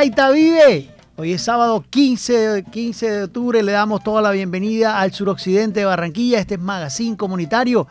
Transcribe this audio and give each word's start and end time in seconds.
Gaita 0.00 0.30
vive. 0.30 0.88
Hoy 1.16 1.34
es 1.34 1.42
sábado 1.42 1.84
15, 1.90 2.64
15 2.72 3.10
de 3.10 3.24
octubre. 3.24 3.62
Le 3.62 3.72
damos 3.72 4.02
toda 4.02 4.22
la 4.22 4.30
bienvenida 4.30 4.98
al 4.98 5.12
suroccidente 5.12 5.80
de 5.80 5.84
Barranquilla. 5.84 6.38
Este 6.38 6.54
es 6.54 6.60
Magazine 6.60 7.18
Comunitario. 7.18 7.86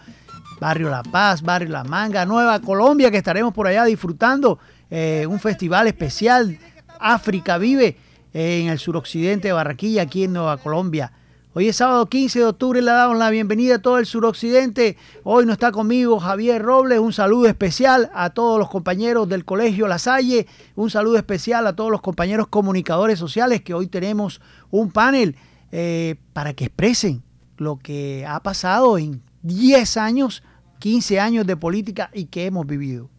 Barrio 0.59 0.90
La 0.90 1.03
Paz, 1.03 1.44
Barrio 1.44 1.70
La 1.70 1.84
Manga, 1.84 2.26
Nueva 2.26 2.62
Colombia, 2.62 3.12
que 3.12 3.17
estaremos 3.17 3.53
por 3.53 3.67
allá 3.67 3.86
disfrutando 3.86 4.58
eh, 4.90 5.27
un 5.30 5.40
festival 5.40 5.86
especial. 5.86 6.58
África 7.00 7.59
Vive 7.59 7.95
en 8.34 8.70
el 8.70 8.80
suroccidente 8.80 9.50
de 9.50 9.53
Barranquilla, 9.53 10.02
aquí 10.02 10.23
en 10.23 10.34
Nueva 10.34 10.58
Colombia. 10.58 11.12
Hoy 11.52 11.67
es 11.67 11.77
sábado 11.77 12.05
15 12.05 12.38
de 12.38 12.45
octubre, 12.45 12.80
le 12.80 12.92
damos 12.92 13.17
la 13.17 13.31
bienvenida 13.31 13.75
a 13.75 13.81
todo 13.81 13.97
el 13.97 14.05
suroccidente. 14.05 14.97
Hoy 15.23 15.47
no 15.47 15.53
está 15.53 15.72
conmigo 15.72 16.19
Javier 16.19 16.61
Robles, 16.61 17.00
un 17.00 17.11
saludo 17.11 17.47
especial 17.47 18.11
a 18.14 18.30
todos 18.30 18.59
los 18.59 18.69
compañeros 18.69 19.28
del 19.28 19.45
Colegio 19.45 19.88
La 19.88 19.97
Salle, 19.97 20.45
un 20.75 20.91
saludo 20.91 21.17
especial 21.17 21.66
a 21.66 21.75
todos 21.75 21.89
los 21.89 22.02
compañeros 22.02 22.50
comunicadores 22.50 23.17
sociales 23.17 23.64
que 23.64 23.73
hoy 23.73 23.88
tenemos 23.88 24.41
un 24.69 24.91
panel 24.91 25.38
eh, 25.72 26.17
para 26.33 26.53
que 26.53 26.66
expresen 26.66 27.23
lo 27.58 27.80
que 27.80 28.28
ha 28.28 28.44
pasado 28.44 29.00
en 29.00 29.23
10 29.41 29.97
años, 29.97 30.44
15 30.78 31.19
años 31.19 31.47
de 31.47 31.58
política 31.58 32.11
y 32.13 32.25
que 32.25 32.45
hemos 32.45 32.67
vivido. 32.67 33.09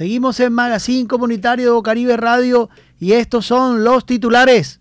Seguimos 0.00 0.40
en 0.40 0.54
Magazine 0.54 1.06
Comunitario 1.06 1.76
de 1.76 1.82
Caribe 1.82 2.16
Radio 2.16 2.70
y 2.98 3.12
estos 3.12 3.44
son 3.44 3.84
los 3.84 4.06
titulares. 4.06 4.80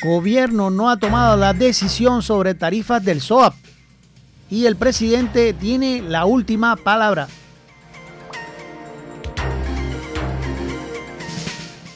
Gobierno 0.00 0.70
no 0.70 0.90
ha 0.90 0.96
tomado 0.96 1.36
la 1.36 1.54
decisión 1.54 2.22
sobre 2.22 2.54
tarifas 2.54 3.04
del 3.04 3.20
SOAP 3.20 3.52
y 4.48 4.66
el 4.66 4.76
presidente 4.76 5.52
tiene 5.54 6.00
la 6.00 6.24
última 6.24 6.76
palabra. 6.76 7.26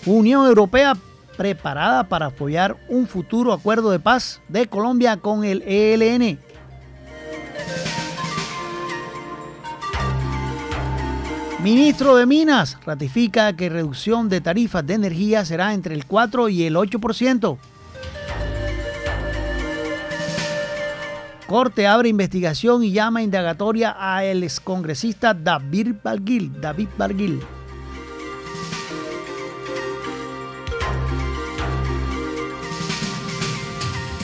Unión 0.04 0.48
Europea 0.48 0.96
preparada 1.36 2.08
para 2.08 2.26
apoyar 2.26 2.76
un 2.88 3.06
futuro 3.06 3.52
acuerdo 3.52 3.92
de 3.92 4.00
paz 4.00 4.40
de 4.48 4.66
Colombia 4.66 5.18
con 5.18 5.44
el 5.44 5.62
ELN. 5.62 6.40
Ministro 11.62 12.16
de 12.16 12.26
Minas 12.26 12.76
ratifica 12.84 13.54
que 13.54 13.68
reducción 13.68 14.28
de 14.28 14.40
tarifas 14.40 14.84
de 14.84 14.94
energía 14.94 15.44
será 15.44 15.74
entre 15.74 15.94
el 15.94 16.06
4 16.06 16.48
y 16.48 16.64
el 16.64 16.74
8%. 16.74 17.56
Corte 21.46 21.86
abre 21.86 22.08
investigación 22.08 22.82
y 22.82 22.90
llama 22.90 23.22
indagatoria 23.22 23.94
a 23.96 24.24
el 24.24 24.42
excongresista 24.42 25.34
David 25.34 25.94
Barguil. 26.02 26.60
David 26.60 26.88
Barguil. 26.98 27.40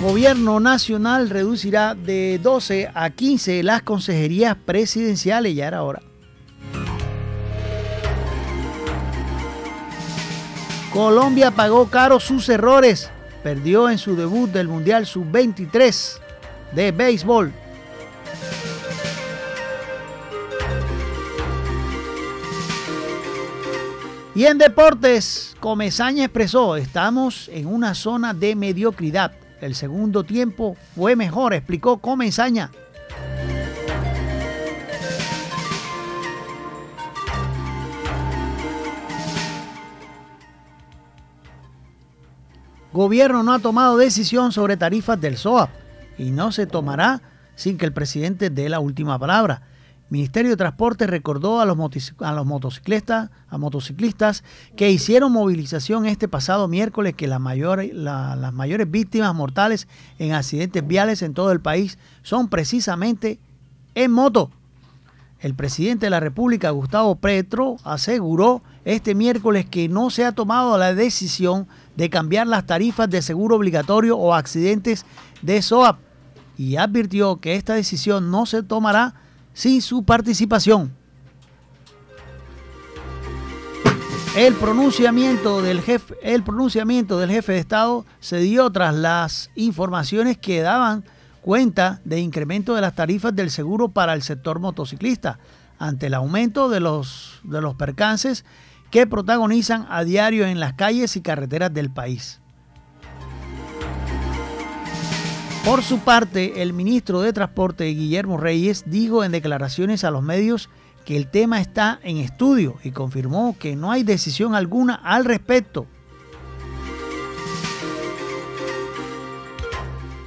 Gobierno 0.01 0.59
Nacional 0.59 1.31
reducirá 1.31 1.95
de 1.95 2.41
12 2.43 2.91
a 2.93 3.11
15 3.11 3.63
las 3.63 3.83
consejerías 3.83 4.57
presidenciales, 4.57 5.55
ya 5.55 5.69
era 5.69 5.85
hora. 5.85 6.08
Colombia 10.93 11.51
pagó 11.51 11.89
caro 11.89 12.19
sus 12.19 12.49
errores. 12.49 13.11
Perdió 13.43 13.89
en 13.89 13.99
su 13.99 14.17
debut 14.17 14.51
del 14.51 14.69
Mundial 14.69 15.07
Sub-23 15.07 16.19
de 16.73 16.93
béisbol. 16.93 17.53
Y 24.35 24.47
en 24.47 24.57
deportes, 24.57 25.57
Comesaña 25.59 26.25
expresó, 26.25 26.77
estamos 26.77 27.49
en 27.53 27.67
una 27.67 27.95
zona 27.95 28.33
de 28.33 28.55
mediocridad. 28.55 29.33
El 29.61 29.75
segundo 29.75 30.23
tiempo 30.23 30.77
fue 30.95 31.17
mejor, 31.17 31.55
explicó 31.55 31.99
Comesaña. 31.99 32.71
Gobierno 42.93 43.43
no 43.43 43.53
ha 43.53 43.59
tomado 43.59 43.97
decisión 43.99 44.51
sobre 44.53 44.77
tarifas 44.77 45.21
del 45.21 45.37
SOAP 45.37 45.69
y 46.17 46.31
no 46.31 46.53
se 46.53 46.67
tomará 46.67 47.21
sin 47.55 47.77
que 47.77 47.85
el 47.85 47.93
presidente 47.93 48.51
dé 48.51 48.69
la 48.69 48.81
última 48.81 49.19
palabra. 49.19 49.63
Ministerio 50.11 50.53
de 50.53 50.57
Transporte 50.57 51.07
recordó 51.07 51.61
a 51.61 51.67
los, 51.67 51.77
motociclistas, 51.77 53.31
a 53.51 53.59
motociclistas 53.59 54.43
que 54.75 54.91
hicieron 54.91 55.33
movilización 55.33 56.07
este 56.07 56.29
pasado 56.29 56.67
miércoles 56.67 57.15
que 57.15 57.27
las 57.27 57.41
mayores 57.41 58.91
víctimas 58.91 59.35
mortales 59.35 59.87
en 60.19 60.33
accidentes 60.33 60.87
viales 60.87 61.21
en 61.21 61.35
todo 61.35 61.53
el 61.53 61.61
país 61.61 61.99
son 62.23 62.49
precisamente 62.49 63.39
en 63.95 64.11
moto. 64.11 64.51
El 65.41 65.55
presidente 65.55 66.07
de 66.07 66.11
la 66.11 66.21
República, 66.21 66.71
Gustavo 66.71 67.17
Petro, 67.17 67.77
aseguró 67.85 68.63
este 68.87 69.15
miércoles 69.15 69.67
que 69.67 69.89
no 69.89 70.09
se 70.09 70.25
ha 70.25 70.33
tomado 70.33 70.79
la 70.79 70.95
decisión 70.95 71.69
de 71.99 72.11
cambiar 72.11 72.47
las 72.47 72.65
tarifas 72.65 73.11
de 73.11 73.23
seguro 73.23 73.57
obligatorio 73.57 74.17
o 74.17 74.33
accidentes 74.33 75.05
de 75.43 75.61
SOAP 75.61 75.99
y 76.57 76.77
advirtió 76.77 77.41
que 77.41 77.57
esta 77.57 77.75
decisión 77.75 78.31
no 78.31 78.47
se 78.47 78.63
tomará 78.63 79.15
sin 79.53 79.83
su 79.83 80.05
participación. 80.05 80.95
El 84.37 84.55
pronunciamiento 84.55 85.61
del 85.61 85.81
jefe, 85.81 86.15
el 86.23 86.45
pronunciamiento 86.45 87.19
del 87.19 87.31
jefe 87.31 87.55
de 87.55 87.59
Estado 87.59 88.07
se 88.21 88.39
dio 88.39 88.71
tras 88.71 88.95
las 88.95 89.51
informaciones 89.57 90.39
que 90.39 90.61
daban 90.61 91.03
cuenta 91.41 92.01
de 92.05 92.21
incremento 92.21 92.77
de 92.77 92.81
las 92.81 92.95
tarifas 92.95 93.35
del 93.35 93.51
seguro 93.51 93.89
para 93.89 94.15
el 94.15 94.23
sector 94.23 94.61
motociclista 94.61 95.41
ante 95.81 96.07
el 96.07 96.15
aumento 96.15 96.69
de 96.69 96.79
los, 96.79 97.41
de 97.43 97.61
los 97.61 97.75
percances 97.75 98.45
que 98.91 99.07
protagonizan 99.07 99.87
a 99.91 100.05
diario 100.05 100.47
en 100.47 100.61
las 100.61 100.75
calles 100.75 101.17
y 101.17 101.21
carreteras 101.21 101.73
del 101.73 101.91
país. 101.91 102.41
Por 105.65 105.83
su 105.83 105.99
parte, 105.99 106.63
el 106.63 106.73
ministro 106.73 107.21
de 107.21 107.33
Transporte, 107.33 107.85
Guillermo 107.85 108.39
Reyes, 108.39 108.85
dijo 108.87 109.23
en 109.23 109.33
declaraciones 109.33 110.03
a 110.03 110.11
los 110.11 110.23
medios 110.23 110.71
que 111.05 111.17
el 111.17 111.31
tema 111.31 111.61
está 111.61 112.01
en 112.03 112.17
estudio 112.17 112.77
y 112.83 112.91
confirmó 112.91 113.57
que 113.59 113.77
no 113.77 113.91
hay 113.91 114.03
decisión 114.03 114.55
alguna 114.55 114.95
al 114.95 115.27
respecto. 115.27 115.87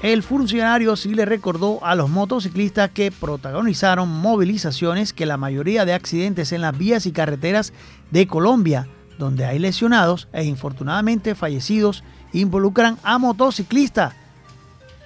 El 0.01 0.23
funcionario 0.23 0.95
sí 0.95 1.13
le 1.13 1.25
recordó 1.25 1.77
a 1.85 1.93
los 1.93 2.09
motociclistas 2.09 2.89
que 2.89 3.11
protagonizaron 3.11 4.09
movilizaciones 4.09 5.13
que 5.13 5.27
la 5.27 5.37
mayoría 5.37 5.85
de 5.85 5.93
accidentes 5.93 6.51
en 6.53 6.61
las 6.61 6.75
vías 6.75 7.05
y 7.05 7.11
carreteras 7.11 7.71
de 8.09 8.25
Colombia, 8.25 8.87
donde 9.19 9.45
hay 9.45 9.59
lesionados 9.59 10.27
e 10.33 10.43
infortunadamente 10.43 11.35
fallecidos, 11.35 12.03
involucran 12.33 12.97
a 13.03 13.19
motociclistas. 13.19 14.15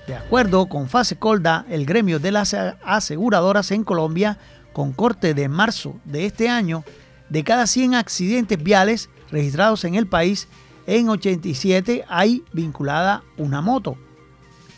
De 0.07 0.15
acuerdo 0.15 0.68
con 0.68 0.88
Fase 0.88 1.18
Colda, 1.18 1.65
el 1.69 1.86
gremio 1.86 2.19
de 2.19 2.31
las 2.31 2.53
aseguradoras 2.53 3.71
en 3.71 3.83
Colombia, 3.83 4.38
con 4.71 4.94
corte 4.94 5.33
de 5.33 5.50
marzo 5.50 6.00
de 6.06 6.25
este 6.25 6.48
año, 6.48 6.86
de 7.27 7.44
cada 7.44 7.68
100 7.68 7.95
accidentes 7.95 8.63
viales 8.63 9.09
registrados 9.30 9.83
en 9.83 9.95
el 9.95 10.07
país, 10.07 10.48
en 10.88 11.09
87 11.09 12.06
hay 12.07 12.45
vinculada 12.53 13.24
una 13.36 13.59
moto. 13.59 13.98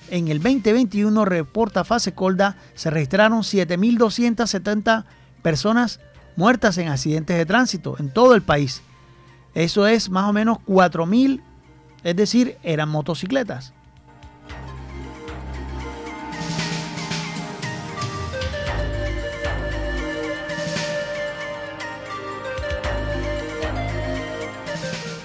En 0.09 0.30
el 0.30 0.42
2021, 0.42 1.25
reporta 1.25 1.83
Fase 1.83 2.13
Colda, 2.13 2.56
se 2.75 2.89
registraron 2.89 3.42
7.270 3.42 5.04
personas 5.42 6.00
muertas 6.38 6.77
en 6.77 6.88
accidentes 6.88 7.38
de 7.38 7.45
tránsito 7.45 7.98
en 8.00 8.13
todo 8.13 8.33
el 8.33 8.42
país. 8.42 8.81
Eso 9.54 9.86
es 9.86 10.09
más 10.09 10.30
o 10.30 10.33
menos 10.33 10.59
4.000, 10.65 11.42
es 12.04 12.15
decir, 12.15 12.57
eran 12.63 12.88
motocicletas. 12.89 13.74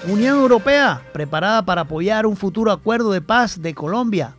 Unión 0.05 0.37
Europea, 0.37 1.01
preparada 1.13 1.63
para 1.63 1.81
apoyar 1.81 2.25
un 2.25 2.35
futuro 2.35 2.73
acuerdo 2.73 3.13
de 3.13 3.21
paz 3.21 3.61
de 3.61 3.73
Colombia. 3.73 4.35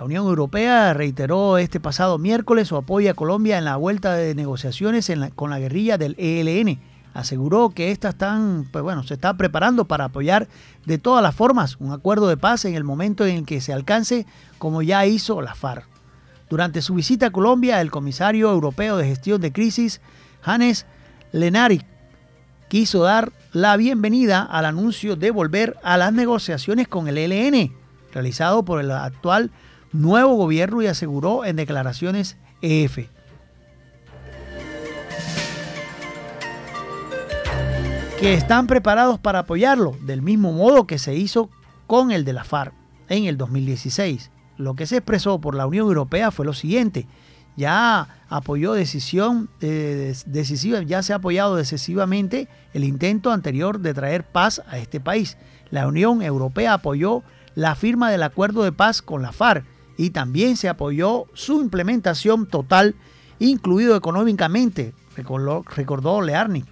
La 0.00 0.06
Unión 0.06 0.26
Europea 0.26 0.94
reiteró 0.94 1.58
este 1.58 1.78
pasado 1.78 2.16
miércoles 2.16 2.68
su 2.68 2.76
apoyo 2.78 3.10
a 3.10 3.14
Colombia 3.14 3.58
en 3.58 3.66
la 3.66 3.76
vuelta 3.76 4.14
de 4.14 4.34
negociaciones 4.34 5.12
con 5.34 5.50
la 5.50 5.58
guerrilla 5.58 5.98
del 5.98 6.16
ELN. 6.16 6.80
Aseguró 7.12 7.68
que 7.68 7.90
esta 7.90 8.08
están, 8.08 8.66
pues 8.72 8.82
bueno, 8.82 9.02
se 9.02 9.12
está 9.12 9.34
preparando 9.34 9.84
para 9.84 10.06
apoyar 10.06 10.48
de 10.86 10.96
todas 10.96 11.22
las 11.22 11.34
formas 11.34 11.76
un 11.80 11.92
acuerdo 11.92 12.28
de 12.28 12.38
paz 12.38 12.64
en 12.64 12.76
el 12.76 12.82
momento 12.82 13.26
en 13.26 13.36
el 13.36 13.44
que 13.44 13.60
se 13.60 13.74
alcance, 13.74 14.24
como 14.56 14.80
ya 14.80 15.04
hizo 15.04 15.42
la 15.42 15.54
FARC. 15.54 15.86
Durante 16.48 16.80
su 16.80 16.94
visita 16.94 17.26
a 17.26 17.30
Colombia, 17.30 17.82
el 17.82 17.90
comisario 17.90 18.50
europeo 18.50 18.96
de 18.96 19.04
gestión 19.04 19.42
de 19.42 19.52
crisis, 19.52 20.00
Hannes 20.42 20.86
Lenari, 21.30 21.82
quiso 22.68 23.02
dar 23.02 23.32
la 23.52 23.76
bienvenida 23.76 24.44
al 24.44 24.64
anuncio 24.64 25.16
de 25.16 25.30
volver 25.30 25.76
a 25.82 25.98
las 25.98 26.14
negociaciones 26.14 26.88
con 26.88 27.06
el 27.06 27.18
ELN, 27.18 27.74
realizado 28.14 28.64
por 28.64 28.80
el 28.80 28.92
actual 28.92 29.50
nuevo 29.92 30.34
gobierno 30.34 30.82
y 30.82 30.86
aseguró 30.86 31.44
en 31.44 31.56
declaraciones 31.56 32.36
EF. 32.62 33.08
que 38.20 38.34
están 38.34 38.66
preparados 38.66 39.18
para 39.18 39.38
apoyarlo, 39.38 39.96
del 40.02 40.20
mismo 40.20 40.52
modo 40.52 40.86
que 40.86 40.98
se 40.98 41.14
hizo 41.14 41.48
con 41.86 42.10
el 42.10 42.26
de 42.26 42.34
la 42.34 42.44
FARC 42.44 42.74
en 43.08 43.24
el 43.24 43.38
2016. 43.38 44.30
Lo 44.58 44.74
que 44.74 44.84
se 44.84 44.98
expresó 44.98 45.40
por 45.40 45.54
la 45.54 45.66
Unión 45.66 45.86
Europea 45.86 46.30
fue 46.30 46.44
lo 46.44 46.52
siguiente, 46.52 47.06
ya 47.56 48.08
apoyó 48.28 48.74
decisión 48.74 49.48
eh, 49.62 50.14
decisiva, 50.26 50.82
ya 50.82 51.02
se 51.02 51.14
ha 51.14 51.16
apoyado 51.16 51.56
decisivamente 51.56 52.46
el 52.74 52.84
intento 52.84 53.32
anterior 53.32 53.80
de 53.80 53.94
traer 53.94 54.24
paz 54.24 54.60
a 54.68 54.76
este 54.76 55.00
país. 55.00 55.38
La 55.70 55.86
Unión 55.86 56.20
Europea 56.20 56.74
apoyó 56.74 57.22
la 57.54 57.74
firma 57.74 58.10
del 58.10 58.22
acuerdo 58.22 58.64
de 58.64 58.72
paz 58.72 59.00
con 59.00 59.22
la 59.22 59.32
FARC 59.32 59.64
y 59.96 60.10
también 60.10 60.56
se 60.56 60.68
apoyó 60.68 61.26
su 61.34 61.60
implementación 61.60 62.46
total, 62.46 62.94
incluido 63.38 63.96
económicamente, 63.96 64.94
recordó, 65.16 66.22
Learning. 66.22 66.66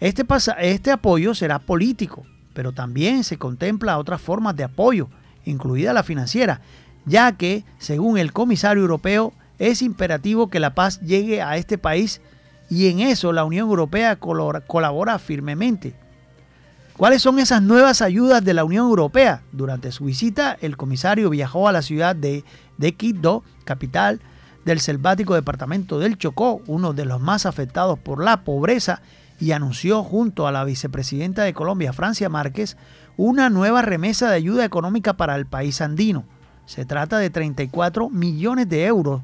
Este, 0.00 0.24
este 0.60 0.90
apoyo 0.90 1.34
será 1.34 1.58
político, 1.58 2.24
pero 2.52 2.72
también 2.72 3.24
se 3.24 3.38
contempla 3.38 3.98
otras 3.98 4.20
formas 4.20 4.56
de 4.56 4.64
apoyo, 4.64 5.08
incluida 5.44 5.92
la 5.92 6.02
financiera, 6.02 6.60
ya 7.06 7.32
que, 7.32 7.64
según 7.78 8.18
el 8.18 8.32
comisario 8.32 8.82
europeo, 8.82 9.32
es 9.58 9.82
imperativo 9.82 10.48
que 10.48 10.60
la 10.60 10.74
paz 10.74 11.00
llegue 11.00 11.42
a 11.42 11.56
este 11.56 11.78
país 11.78 12.20
y 12.68 12.88
en 12.88 13.00
eso 13.00 13.32
la 13.32 13.44
Unión 13.44 13.68
Europea 13.68 14.16
colabora 14.16 15.18
firmemente. 15.18 15.94
¿Cuáles 16.96 17.22
son 17.22 17.40
esas 17.40 17.60
nuevas 17.60 18.02
ayudas 18.02 18.44
de 18.44 18.54
la 18.54 18.62
Unión 18.62 18.86
Europea? 18.86 19.42
Durante 19.50 19.90
su 19.90 20.04
visita, 20.04 20.56
el 20.60 20.76
comisario 20.76 21.28
viajó 21.28 21.66
a 21.66 21.72
la 21.72 21.82
ciudad 21.82 22.14
de, 22.14 22.44
de 22.78 22.94
Quito, 22.94 23.42
capital 23.64 24.20
del 24.64 24.78
selvático 24.78 25.34
departamento 25.34 25.98
del 25.98 26.16
Chocó, 26.18 26.62
uno 26.68 26.92
de 26.92 27.04
los 27.04 27.20
más 27.20 27.46
afectados 27.46 27.98
por 27.98 28.22
la 28.22 28.44
pobreza, 28.44 29.02
y 29.40 29.50
anunció 29.50 30.04
junto 30.04 30.46
a 30.46 30.52
la 30.52 30.62
vicepresidenta 30.62 31.42
de 31.42 31.52
Colombia, 31.52 31.92
Francia 31.92 32.28
Márquez, 32.28 32.76
una 33.16 33.50
nueva 33.50 33.82
remesa 33.82 34.30
de 34.30 34.36
ayuda 34.36 34.64
económica 34.64 35.14
para 35.14 35.34
el 35.34 35.46
país 35.46 35.80
andino. 35.80 36.24
Se 36.64 36.84
trata 36.84 37.18
de 37.18 37.28
34 37.28 38.08
millones 38.08 38.68
de 38.68 38.86
euros 38.86 39.20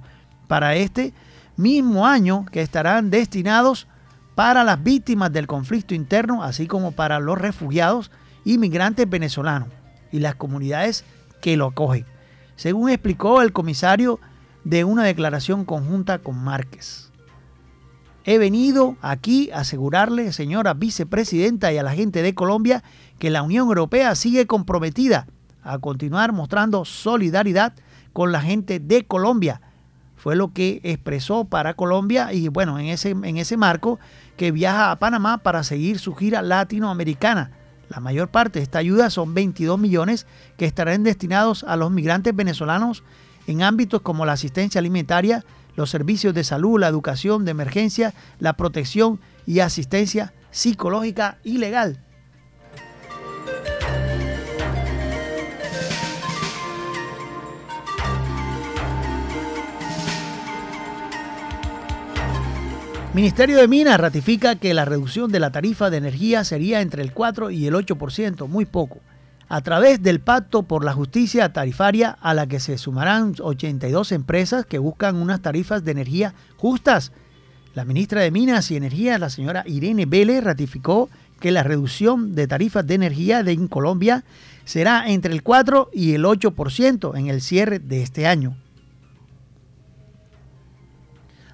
para 0.48 0.74
este 0.74 1.14
mismo 1.56 2.04
año 2.04 2.46
que 2.50 2.62
estarán 2.62 3.10
destinados 3.10 3.86
para 4.34 4.64
las 4.64 4.82
víctimas 4.82 5.32
del 5.32 5.46
conflicto 5.46 5.94
interno, 5.94 6.42
así 6.42 6.66
como 6.66 6.92
para 6.92 7.20
los 7.20 7.38
refugiados 7.38 8.10
inmigrantes 8.44 9.08
venezolanos 9.08 9.68
y 10.12 10.20
las 10.20 10.34
comunidades 10.34 11.04
que 11.40 11.56
lo 11.56 11.66
acogen, 11.66 12.06
según 12.56 12.90
explicó 12.90 13.42
el 13.42 13.52
comisario 13.52 14.20
de 14.64 14.84
una 14.84 15.04
declaración 15.04 15.64
conjunta 15.64 16.18
con 16.18 16.36
Márquez. 16.36 17.10
He 18.24 18.38
venido 18.38 18.96
aquí 19.00 19.50
a 19.50 19.60
asegurarle, 19.60 20.32
señora 20.32 20.74
vicepresidenta 20.74 21.72
y 21.72 21.78
a 21.78 21.82
la 21.82 21.92
gente 21.92 22.22
de 22.22 22.34
Colombia, 22.34 22.84
que 23.18 23.30
la 23.30 23.42
Unión 23.42 23.68
Europea 23.68 24.14
sigue 24.14 24.46
comprometida 24.46 25.26
a 25.62 25.78
continuar 25.78 26.32
mostrando 26.32 26.84
solidaridad 26.84 27.74
con 28.12 28.32
la 28.32 28.40
gente 28.40 28.78
de 28.78 29.04
Colombia 29.04 29.60
fue 30.20 30.36
lo 30.36 30.52
que 30.52 30.80
expresó 30.84 31.46
para 31.46 31.72
Colombia 31.72 32.32
y 32.34 32.48
bueno, 32.48 32.78
en 32.78 32.86
ese, 32.86 33.10
en 33.10 33.38
ese 33.38 33.56
marco 33.56 33.98
que 34.36 34.52
viaja 34.52 34.90
a 34.90 34.98
Panamá 34.98 35.38
para 35.38 35.64
seguir 35.64 35.98
su 35.98 36.14
gira 36.14 36.42
latinoamericana. 36.42 37.52
La 37.88 38.00
mayor 38.00 38.28
parte 38.28 38.58
de 38.58 38.62
esta 38.62 38.78
ayuda 38.78 39.08
son 39.08 39.32
22 39.32 39.78
millones 39.78 40.26
que 40.58 40.66
estarán 40.66 41.04
destinados 41.04 41.64
a 41.64 41.76
los 41.76 41.90
migrantes 41.90 42.36
venezolanos 42.36 43.02
en 43.46 43.62
ámbitos 43.62 44.02
como 44.02 44.26
la 44.26 44.32
asistencia 44.32 44.78
alimentaria, 44.78 45.42
los 45.74 45.88
servicios 45.88 46.34
de 46.34 46.44
salud, 46.44 46.78
la 46.78 46.88
educación 46.88 47.46
de 47.46 47.52
emergencia, 47.52 48.12
la 48.38 48.52
protección 48.52 49.20
y 49.46 49.60
asistencia 49.60 50.34
psicológica 50.50 51.38
y 51.44 51.56
legal. 51.56 52.04
Ministerio 63.12 63.58
de 63.58 63.66
Minas 63.66 63.98
ratifica 63.98 64.54
que 64.54 64.72
la 64.72 64.84
reducción 64.84 65.32
de 65.32 65.40
la 65.40 65.50
tarifa 65.50 65.90
de 65.90 65.96
energía 65.96 66.44
sería 66.44 66.80
entre 66.80 67.02
el 67.02 67.12
4 67.12 67.50
y 67.50 67.66
el 67.66 67.74
8%, 67.74 68.46
muy 68.46 68.66
poco, 68.66 69.00
a 69.48 69.60
través 69.62 70.00
del 70.00 70.20
Pacto 70.20 70.62
por 70.62 70.84
la 70.84 70.92
Justicia 70.92 71.52
Tarifaria 71.52 72.16
a 72.20 72.34
la 72.34 72.46
que 72.46 72.60
se 72.60 72.78
sumarán 72.78 73.34
82 73.40 74.12
empresas 74.12 74.64
que 74.64 74.78
buscan 74.78 75.16
unas 75.16 75.42
tarifas 75.42 75.84
de 75.84 75.90
energía 75.90 76.34
justas. 76.56 77.10
La 77.74 77.84
ministra 77.84 78.20
de 78.20 78.30
Minas 78.30 78.70
y 78.70 78.76
Energía, 78.76 79.18
la 79.18 79.28
señora 79.28 79.64
Irene 79.66 80.06
Vélez, 80.06 80.44
ratificó 80.44 81.10
que 81.40 81.50
la 81.50 81.64
reducción 81.64 82.36
de 82.36 82.46
tarifas 82.46 82.86
de 82.86 82.94
energía 82.94 83.42
de 83.42 83.68
Colombia 83.68 84.22
será 84.64 85.10
entre 85.10 85.32
el 85.32 85.42
4 85.42 85.90
y 85.92 86.14
el 86.14 86.24
8% 86.24 87.18
en 87.18 87.26
el 87.26 87.40
cierre 87.40 87.80
de 87.80 88.04
este 88.04 88.28
año. 88.28 88.56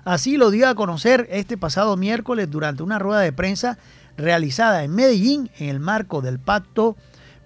Así 0.07 0.37
lo 0.37 0.53
dio 0.53 0.69
a 0.69 0.77
conocer 0.77 1.27
este 1.33 1.59
pasado 1.59 1.97
miércoles 1.97 2.49
durante 2.49 2.85
una 2.85 3.01
rueda 3.01 3.23
de 3.23 3.33
prensa 3.33 3.77
realizada 4.17 4.85
en 4.85 4.95
Medellín 4.95 5.51
en 5.59 5.69
el 5.69 5.81
marco 5.81 6.23
del 6.23 6.39
Pacto 6.39 6.97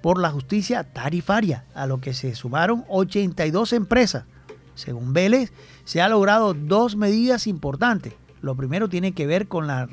por 0.02 0.21
la 0.21 0.29
Justicia 0.29 0.85
Tarifaria, 0.85 1.64
a 1.75 1.87
lo 1.87 2.02
que 2.02 2.12
se 2.12 2.35
sumaron 2.35 2.85
82 2.88 3.73
empresas. 3.73 4.25
Según 4.75 5.14
Vélez, 5.14 5.55
se 5.85 6.02
ha 6.02 6.11
logrado 6.11 6.52
dos 6.52 6.97
medidas 6.97 7.47
importantes. 7.47 8.12
Lo 8.43 8.55
primero 8.55 8.90
tiene 8.90 9.12
que 9.12 9.26
ver 9.26 9.49
con 9.49 9.67
la 9.67 9.88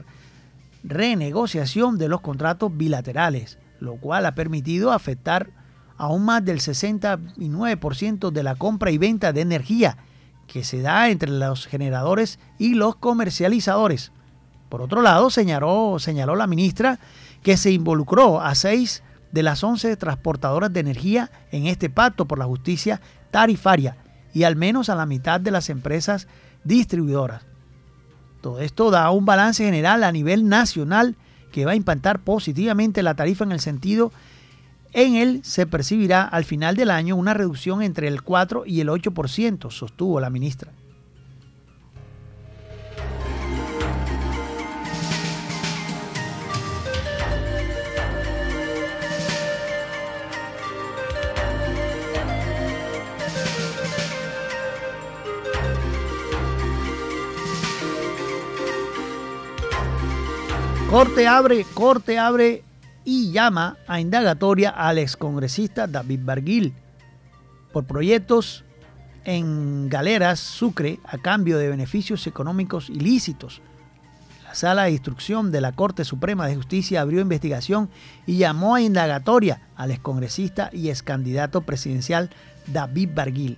renegociación 0.84 1.98
de 1.98 2.10
los 2.10 2.20
contratos 2.20 2.76
bilaterales, 2.76 3.60
lo 3.80 3.96
cual 3.96 4.26
ha 4.26 4.36
permitido 4.36 4.92
afectar 4.92 5.52
aún 5.96 6.26
más 6.26 6.44
del 6.44 6.60
69% 6.60 8.30
de 8.30 8.44
la 8.44 8.56
compra 8.56 8.92
y 8.92 8.98
venta 8.98 9.32
de 9.32 9.40
energía 9.40 9.98
que 10.48 10.64
se 10.64 10.82
da 10.82 11.10
entre 11.10 11.30
los 11.30 11.68
generadores 11.68 12.40
y 12.58 12.74
los 12.74 12.96
comercializadores. 12.96 14.12
Por 14.70 14.82
otro 14.82 15.02
lado, 15.02 15.30
señaló, 15.30 16.00
señaló 16.00 16.36
la 16.36 16.48
ministra 16.48 17.00
que 17.44 17.58
se 17.58 17.72
involucró 17.72 18.42
a 18.42 18.56
seis 18.56 19.04
de 19.32 19.44
las 19.44 19.64
once 19.64 19.96
transportadoras 19.98 20.72
de 20.74 20.80
energía 20.80 21.32
en 21.52 21.68
este 21.68 21.90
pacto 21.90 22.26
por 22.26 22.40
la 22.40 22.46
justicia 22.46 23.02
tarifaria 23.32 23.98
y 24.34 24.44
al 24.44 24.56
menos 24.56 24.90
a 24.90 24.96
la 24.96 25.06
mitad 25.06 25.40
de 25.40 25.52
las 25.52 25.70
empresas 25.70 26.28
distribuidoras. 26.64 27.44
Todo 28.42 28.60
esto 28.60 28.92
da 28.92 29.10
un 29.12 29.26
balance 29.26 29.64
general 29.64 30.04
a 30.04 30.12
nivel 30.12 30.48
nacional 30.48 31.16
que 31.52 31.66
va 31.66 31.72
a 31.72 31.76
impactar 31.76 32.20
positivamente 32.20 33.04
la 33.04 33.16
tarifa 33.16 33.44
en 33.44 33.52
el 33.52 33.60
sentido 33.60 34.12
En 34.94 35.16
él 35.16 35.42
se 35.44 35.68
percibirá 35.68 36.24
al 36.24 36.44
final 36.44 36.76
del 36.76 36.92
año 36.92 37.16
una 37.16 37.34
reducción 37.34 37.82
entre 37.82 38.08
el 38.08 38.24
4 38.24 38.66
y 38.66 38.82
el 38.82 38.90
8%, 38.90 39.70
sostuvo 39.70 40.20
la 40.20 40.30
ministra. 40.30 40.72
Corte 60.90 61.28
abre, 61.28 61.66
corte 61.74 62.18
abre 62.18 62.64
y 63.10 63.32
llama 63.32 63.78
a 63.88 64.02
indagatoria 64.02 64.70
al 64.70 64.98
excongresista 64.98 65.88
David 65.88 66.20
Barguil 66.24 66.74
por 67.72 67.86
proyectos 67.86 68.66
en 69.24 69.88
galeras 69.88 70.42
Sucre 70.42 71.00
a 71.06 71.18
cambio 71.18 71.58
de 71.58 71.70
beneficios 71.70 72.28
económicos 72.28 72.90
ilícitos. 72.90 73.62
La 74.44 74.56
sala 74.56 74.84
de 74.84 74.92
instrucción 74.92 75.54
de 75.54 75.62
la 75.62 75.72
Corte 75.72 76.04
Suprema 76.04 76.48
de 76.48 76.58
Justicia 76.58 77.00
abrió 77.00 77.22
investigación 77.22 77.90
y 78.26 78.40
llamó 78.40 78.76
a 78.76 78.82
indagatoria 78.82 79.70
al 79.78 79.92
excongresista 79.92 80.70
y 80.74 80.90
excandidato 80.90 81.62
presidencial 81.62 82.30
David 82.66 83.12
Barguil. 83.16 83.58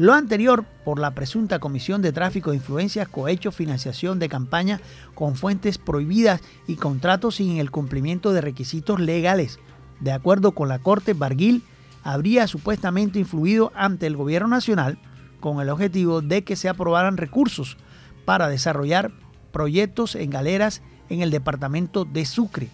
Lo 0.00 0.14
anterior 0.14 0.64
por 0.82 0.98
la 0.98 1.10
presunta 1.10 1.58
comisión 1.58 2.00
de 2.00 2.10
tráfico 2.10 2.52
de 2.52 2.56
influencias, 2.56 3.06
cohecho, 3.06 3.52
financiación 3.52 4.18
de 4.18 4.30
campaña 4.30 4.80
con 5.14 5.36
fuentes 5.36 5.76
prohibidas 5.76 6.40
y 6.66 6.76
contratos 6.76 7.34
sin 7.34 7.58
el 7.58 7.70
cumplimiento 7.70 8.32
de 8.32 8.40
requisitos 8.40 8.98
legales. 8.98 9.58
De 10.00 10.12
acuerdo 10.12 10.52
con 10.52 10.70
la 10.70 10.78
Corte, 10.78 11.12
Barguil 11.12 11.62
habría 12.02 12.46
supuestamente 12.46 13.18
influido 13.18 13.72
ante 13.74 14.06
el 14.06 14.16
gobierno 14.16 14.48
nacional 14.48 14.98
con 15.38 15.60
el 15.60 15.68
objetivo 15.68 16.22
de 16.22 16.44
que 16.44 16.56
se 16.56 16.70
aprobaran 16.70 17.18
recursos 17.18 17.76
para 18.24 18.48
desarrollar 18.48 19.12
proyectos 19.52 20.14
en 20.14 20.30
galeras 20.30 20.80
en 21.10 21.20
el 21.20 21.30
departamento 21.30 22.06
de 22.06 22.24
Sucre. 22.24 22.70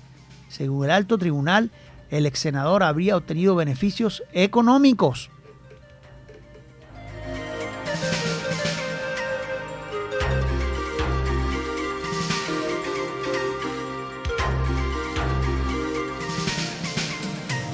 Según 0.47 0.85
el 0.85 0.93
alto 0.93 1.19
tribunal, 1.19 1.73
el 2.09 2.25
ex 2.25 2.39
senador 2.39 2.85
habría 2.85 3.17
obtenido 3.17 3.57
beneficios 3.57 4.23
económicos 4.33 5.29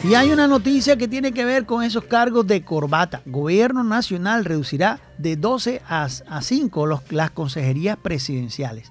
Y 0.04 0.14
hay 0.14 0.32
una 0.32 0.48
noticia 0.48 0.96
que 0.96 1.06
tiene 1.06 1.30
que 1.30 1.44
ver 1.44 1.64
con 1.64 1.84
esos 1.84 2.04
cargos 2.04 2.44
de 2.48 2.64
corbata. 2.64 3.22
Gobierno 3.24 3.84
Nacional 3.84 4.44
reducirá 4.44 4.98
de 5.16 5.36
12 5.36 5.80
a 5.88 6.08
5 6.42 7.00
las 7.10 7.30
consejerías 7.30 7.96
presidenciales. 7.96 8.90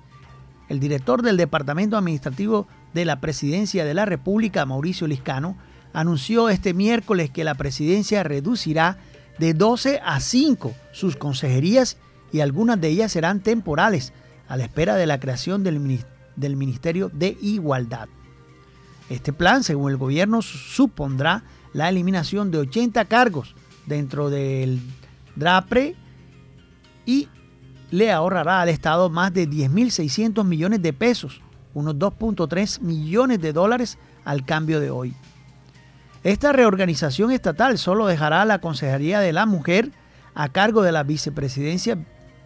El 0.70 0.80
director 0.80 1.22
del 1.22 1.36
Departamento 1.36 1.98
Administrativo 1.98 2.66
de 2.94 3.04
la 3.04 3.20
Presidencia 3.20 3.84
de 3.84 3.94
la 3.94 4.06
República, 4.06 4.66
Mauricio 4.66 5.06
Liscano, 5.06 5.58
anunció 5.92 6.48
este 6.48 6.74
miércoles 6.74 7.30
que 7.30 7.44
la 7.44 7.56
presidencia 7.56 8.24
reducirá 8.24 8.98
de 9.38 9.54
12 9.54 10.00
a 10.06 10.18
5 10.22 10.74
sus 10.94 11.18
consejerías 11.18 11.98
y 12.32 12.40
algunas 12.40 12.80
de 12.80 12.88
ellas 12.88 13.12
serán 13.12 13.42
temporales, 13.42 14.14
a 14.48 14.56
la 14.56 14.64
espera 14.64 14.96
de 14.96 15.08
la 15.08 15.20
creación 15.20 15.64
del 15.64 16.56
Ministerio 16.56 17.10
de 17.14 17.38
Igualdad. 17.42 18.08
Este 19.12 19.34
plan, 19.34 19.62
según 19.62 19.92
el 19.92 19.98
gobierno, 19.98 20.42
supondrá 20.42 21.44
la 21.74 21.90
eliminación 21.90 22.50
de 22.50 22.60
80 22.60 23.04
cargos 23.06 23.56
dentro 23.86 24.30
del 24.30 24.80
DRAPRE 25.36 25.98
y 27.06 27.28
le 27.90 28.10
ahorrará 28.10 28.62
al 28.62 28.70
Estado 28.70 29.10
más 29.10 29.34
de 29.34 29.50
10.600 29.50 30.46
millones 30.46 30.82
de 30.82 30.94
pesos, 30.94 31.42
unos 31.74 31.96
2.3 31.96 32.80
millones 32.80 33.42
de 33.42 33.52
dólares 33.52 33.98
al 34.24 34.46
cambio 34.46 34.80
de 34.80 34.92
hoy. 34.92 35.14
Esta 36.24 36.54
reorganización 36.54 37.32
estatal 37.32 37.78
solo 37.80 38.08
dejará 38.08 38.46
la 38.46 38.62
Consejería 38.62 39.20
de 39.20 39.34
la 39.34 39.46
Mujer 39.46 39.92
a 40.36 40.48
cargo 40.48 40.84
de 40.84 40.94
la 40.94 41.04
vicepresidencia 41.04 41.98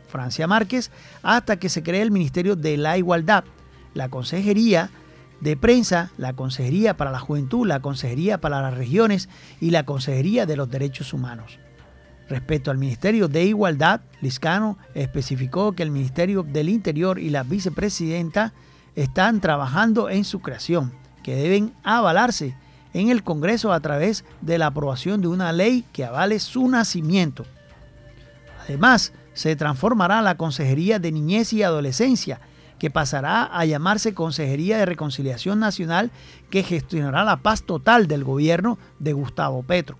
Francia 0.08 0.48
Márquez 0.48 0.90
hasta 1.22 1.58
que 1.58 1.70
se 1.70 1.84
cree 1.84 2.02
el 2.02 2.10
Ministerio 2.10 2.56
de 2.56 2.76
la 2.78 2.98
Igualdad. 2.98 3.44
La 3.94 4.10
Consejería 4.10 4.90
de 5.42 5.58
prensa, 5.58 6.12
la 6.18 6.34
Consejería 6.34 6.98
para 6.98 7.12
la 7.12 7.20
Juventud, 7.20 7.68
la 7.68 7.82
Consejería 7.82 8.39
para 8.39 8.62
las 8.62 8.75
Regiones 8.75 9.30
y 9.60 9.72
la 9.72 9.86
Consejería 9.86 10.46
de 10.46 10.58
los 10.58 10.70
Derechos 10.70 11.13
Humanos. 11.13 11.60
Respecto 12.27 12.72
al 12.72 12.77
Ministerio 12.77 13.27
de 13.27 13.44
Igualdad, 13.44 14.01
Liscano 14.22 14.77
especificó 14.96 15.74
que 15.74 15.84
el 15.84 15.92
Ministerio 15.92 16.44
del 16.44 16.70
Interior 16.70 17.20
y 17.20 17.30
la 17.30 17.44
vicepresidenta 17.44 18.54
están 18.96 19.42
trabajando 19.42 20.10
en 20.10 20.24
su 20.24 20.39
creación, 20.39 20.94
que 21.24 21.36
deben 21.36 21.74
avalarse 21.84 22.56
en 22.94 23.10
el 23.10 23.24
Congreso 23.24 23.74
a 23.74 23.80
través 23.80 24.24
de 24.42 24.58
la 24.58 24.68
aprobación 24.68 25.22
de 25.22 25.27
una 25.27 25.51
ley 25.51 25.86
que 25.92 26.06
avale 26.06 26.39
su 26.39 26.68
nacimiento. 26.68 27.46
Además, 28.63 29.13
se 29.34 29.56
transformará 29.56 30.22
la 30.22 30.38
Consejería 30.38 30.98
de 30.98 31.12
Niñez 31.12 31.54
y 31.54 31.62
Adolescencia 31.62 32.39
que 32.86 32.92
pasará 32.92 33.46
a 33.46 33.65
llamarse 33.65 34.13
Consejería 34.13 34.77
de 34.77 34.86
Reconciliación 34.86 35.60
Nacional, 35.60 36.12
que 36.51 36.62
gestionará 36.62 37.24
la 37.24 37.38
paz 37.38 37.63
total 37.63 38.06
del 38.06 38.24
gobierno 38.24 38.77
de 39.00 39.13
Gustavo 39.13 39.63
Petro. 39.63 39.98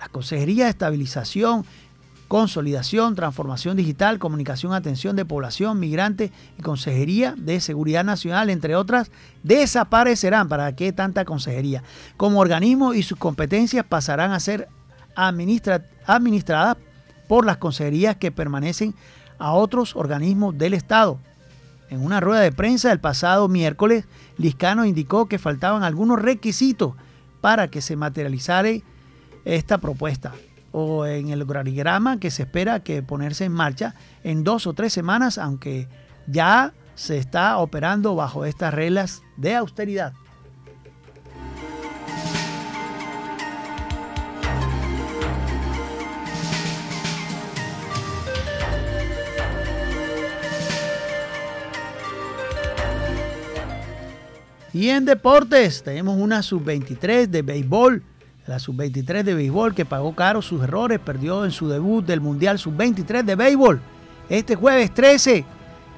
La 0.00 0.08
Consejería 0.08 0.64
de 0.64 0.70
Estabilización, 0.70 1.64
Consolidación, 2.26 3.14
Transformación 3.14 3.76
Digital, 3.76 4.18
Comunicación, 4.18 4.72
Atención 4.72 5.14
de 5.14 5.24
Población, 5.24 5.78
Migrante 5.78 6.32
y 6.58 6.62
Consejería 6.62 7.36
de 7.38 7.60
Seguridad 7.60 8.02
Nacional, 8.02 8.50
entre 8.50 8.74
otras, 8.74 9.12
desaparecerán. 9.44 10.48
¿Para 10.48 10.74
qué 10.74 10.92
tanta 10.92 11.24
consejería? 11.24 11.84
Como 12.16 12.40
organismo 12.40 12.94
y 12.94 13.04
sus 13.04 13.16
competencias 13.16 13.86
pasarán 13.86 14.32
a 14.32 14.40
ser 14.40 14.66
administradas 15.14 16.78
por 17.28 17.46
las 17.46 17.58
consejerías 17.58 18.16
que 18.16 18.32
permanecen 18.32 18.96
a 19.38 19.52
otros 19.52 19.94
organismos 19.94 20.58
del 20.58 20.74
Estado. 20.74 21.20
En 21.90 22.04
una 22.04 22.20
rueda 22.20 22.42
de 22.42 22.52
prensa 22.52 22.92
el 22.92 23.00
pasado 23.00 23.48
miércoles, 23.48 24.04
Liscano 24.36 24.84
indicó 24.84 25.26
que 25.26 25.38
faltaban 25.38 25.82
algunos 25.82 26.20
requisitos 26.20 26.94
para 27.40 27.68
que 27.68 27.80
se 27.80 27.96
materializara 27.96 28.68
esta 29.44 29.78
propuesta 29.78 30.34
o 30.72 31.06
en 31.06 31.30
el 31.30 31.42
organigrama 31.42 32.20
que 32.20 32.30
se 32.30 32.42
espera 32.42 32.80
que 32.80 33.02
ponerse 33.02 33.44
en 33.44 33.52
marcha 33.52 33.94
en 34.22 34.44
dos 34.44 34.66
o 34.66 34.74
tres 34.74 34.92
semanas, 34.92 35.38
aunque 35.38 35.88
ya 36.26 36.74
se 36.94 37.16
está 37.16 37.56
operando 37.58 38.14
bajo 38.14 38.44
estas 38.44 38.74
reglas 38.74 39.22
de 39.36 39.54
austeridad. 39.54 40.12
Y 54.78 54.90
en 54.90 55.04
deportes 55.04 55.82
tenemos 55.82 56.16
una 56.16 56.40
sub-23 56.40 57.26
de 57.26 57.42
béisbol. 57.42 58.00
La 58.46 58.60
sub-23 58.60 59.24
de 59.24 59.34
béisbol 59.34 59.74
que 59.74 59.84
pagó 59.84 60.14
caro 60.14 60.40
sus 60.40 60.62
errores, 60.62 61.00
perdió 61.00 61.44
en 61.44 61.50
su 61.50 61.68
debut 61.68 62.06
del 62.06 62.20
Mundial 62.20 62.60
sub-23 62.60 63.24
de 63.24 63.34
béisbol. 63.34 63.80
Este 64.28 64.54
jueves 64.54 64.94
13, 64.94 65.44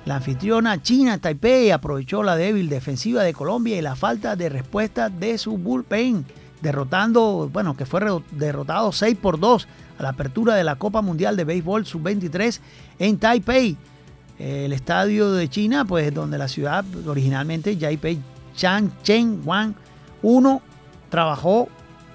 la 0.07 0.17
anfitriona 0.17 0.81
China 0.81 1.19
Taipei 1.19 1.71
aprovechó 1.71 2.23
la 2.23 2.37
débil 2.37 2.71
defensiva 2.71 3.23
de 3.23 3.35
Colombia 3.35 3.77
y 3.77 3.83
la 3.83 3.97
falta 3.97 4.35
de 4.35 4.49
respuesta 4.49 5.11
de 5.11 5.37
su 5.37 5.59
bullpen, 5.59 6.25
derrotando, 6.63 7.51
bueno, 7.53 7.77
que 7.77 7.85
fue 7.85 8.01
derrotado 8.31 8.93
6 8.93 9.15
por 9.21 9.39
2 9.39 9.69
a 9.99 10.03
la 10.03 10.09
apertura 10.09 10.55
de 10.55 10.65
la 10.65 10.77
Copa 10.77 11.03
Mundial 11.03 11.37
de 11.37 11.45
Béisbol 11.45 11.85
sub-23 11.85 12.61
en 12.99 13.19
Taipei. 13.19 13.77
El 14.39 14.73
estadio 14.73 15.33
de 15.33 15.51
China, 15.51 15.85
pues 15.85 16.15
donde 16.15 16.39
la 16.39 16.49
ciudad 16.49 16.83
originalmente 17.07 17.77
Taipei 17.77 18.19
Chan 18.55 18.93
Chen 19.03 19.41
Wang 19.45 19.75
1 20.23 20.63
trabajó, 21.09 21.69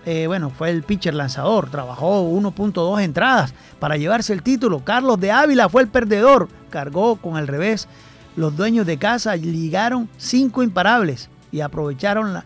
eh, 0.06 0.27
bueno, 0.27 0.50
fue 0.50 0.70
el 0.70 0.84
pitcher 0.84 1.13
lanzador, 1.13 1.70
trabajó 1.70 2.30
1.2 2.30 3.01
entradas 3.01 3.54
para 3.80 3.98
llevarse 3.98 4.34
el 4.34 4.44
título. 4.44 4.84
Carlos 4.84 5.20
de 5.20 5.32
Ávila 5.32 5.70
fue 5.70 5.82
el 5.82 5.88
perdedor, 5.88 6.48
cargó 6.70 7.18
con 7.18 7.38
el 7.38 7.48
revés. 7.48 7.88
Los 8.36 8.56
dueños 8.56 8.86
de 8.86 8.98
casa 8.98 9.36
ligaron 9.36 10.10
cinco 10.18 10.62
imparables 10.62 11.30
y 11.51 11.62
aprovecharon 11.62 12.34
la, 12.34 12.46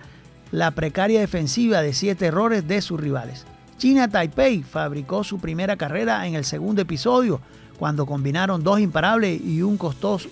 la 0.51 0.71
precaria 0.71 1.19
defensiva 1.19 1.81
de 1.81 1.93
siete 1.93 2.27
errores 2.27 2.67
de 2.67 2.81
sus 2.81 2.99
rivales. 2.99 3.45
China 3.77 4.09
Taipei 4.09 4.61
fabricó 4.61 5.23
su 5.23 5.39
primera 5.39 5.77
carrera 5.77 6.27
en 6.27 6.35
el 6.35 6.43
segundo 6.43 6.81
episodio, 6.81 7.39
cuando 7.77 8.05
combinaron 8.05 8.61
dos 8.61 8.79
imparables 8.81 9.39
y 9.41 9.61
un 9.61 9.77
costoso, 9.77 10.27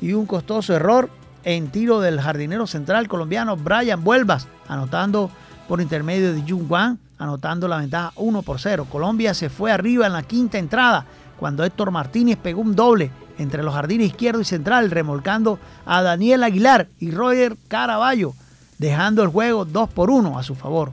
y 0.00 0.12
un 0.12 0.26
costoso 0.26 0.74
error 0.74 1.08
en 1.48 1.68
tiro 1.70 2.00
del 2.00 2.20
jardinero 2.20 2.66
central 2.66 3.08
colombiano 3.08 3.56
Brian 3.56 4.04
Vuelvas, 4.04 4.46
anotando 4.68 5.30
por 5.66 5.80
intermedio 5.80 6.34
de 6.34 6.42
Jung 6.46 6.70
Wang, 6.70 6.98
anotando 7.16 7.66
la 7.66 7.78
ventaja 7.78 8.12
1 8.16 8.42
por 8.42 8.60
0. 8.60 8.86
Colombia 8.90 9.32
se 9.32 9.48
fue 9.48 9.72
arriba 9.72 10.06
en 10.06 10.12
la 10.12 10.22
quinta 10.22 10.58
entrada 10.58 11.06
cuando 11.38 11.64
Héctor 11.64 11.90
Martínez 11.90 12.36
pegó 12.36 12.60
un 12.60 12.76
doble 12.76 13.10
entre 13.38 13.62
los 13.62 13.72
jardines 13.72 14.08
izquierdo 14.08 14.42
y 14.42 14.44
central, 14.44 14.90
remolcando 14.90 15.58
a 15.86 16.02
Daniel 16.02 16.42
Aguilar 16.42 16.88
y 16.98 17.12
Roger 17.12 17.56
Caraballo, 17.68 18.34
dejando 18.76 19.22
el 19.22 19.28
juego 19.28 19.64
2 19.64 19.88
por 19.88 20.10
1 20.10 20.38
a 20.38 20.42
su 20.42 20.54
favor. 20.54 20.92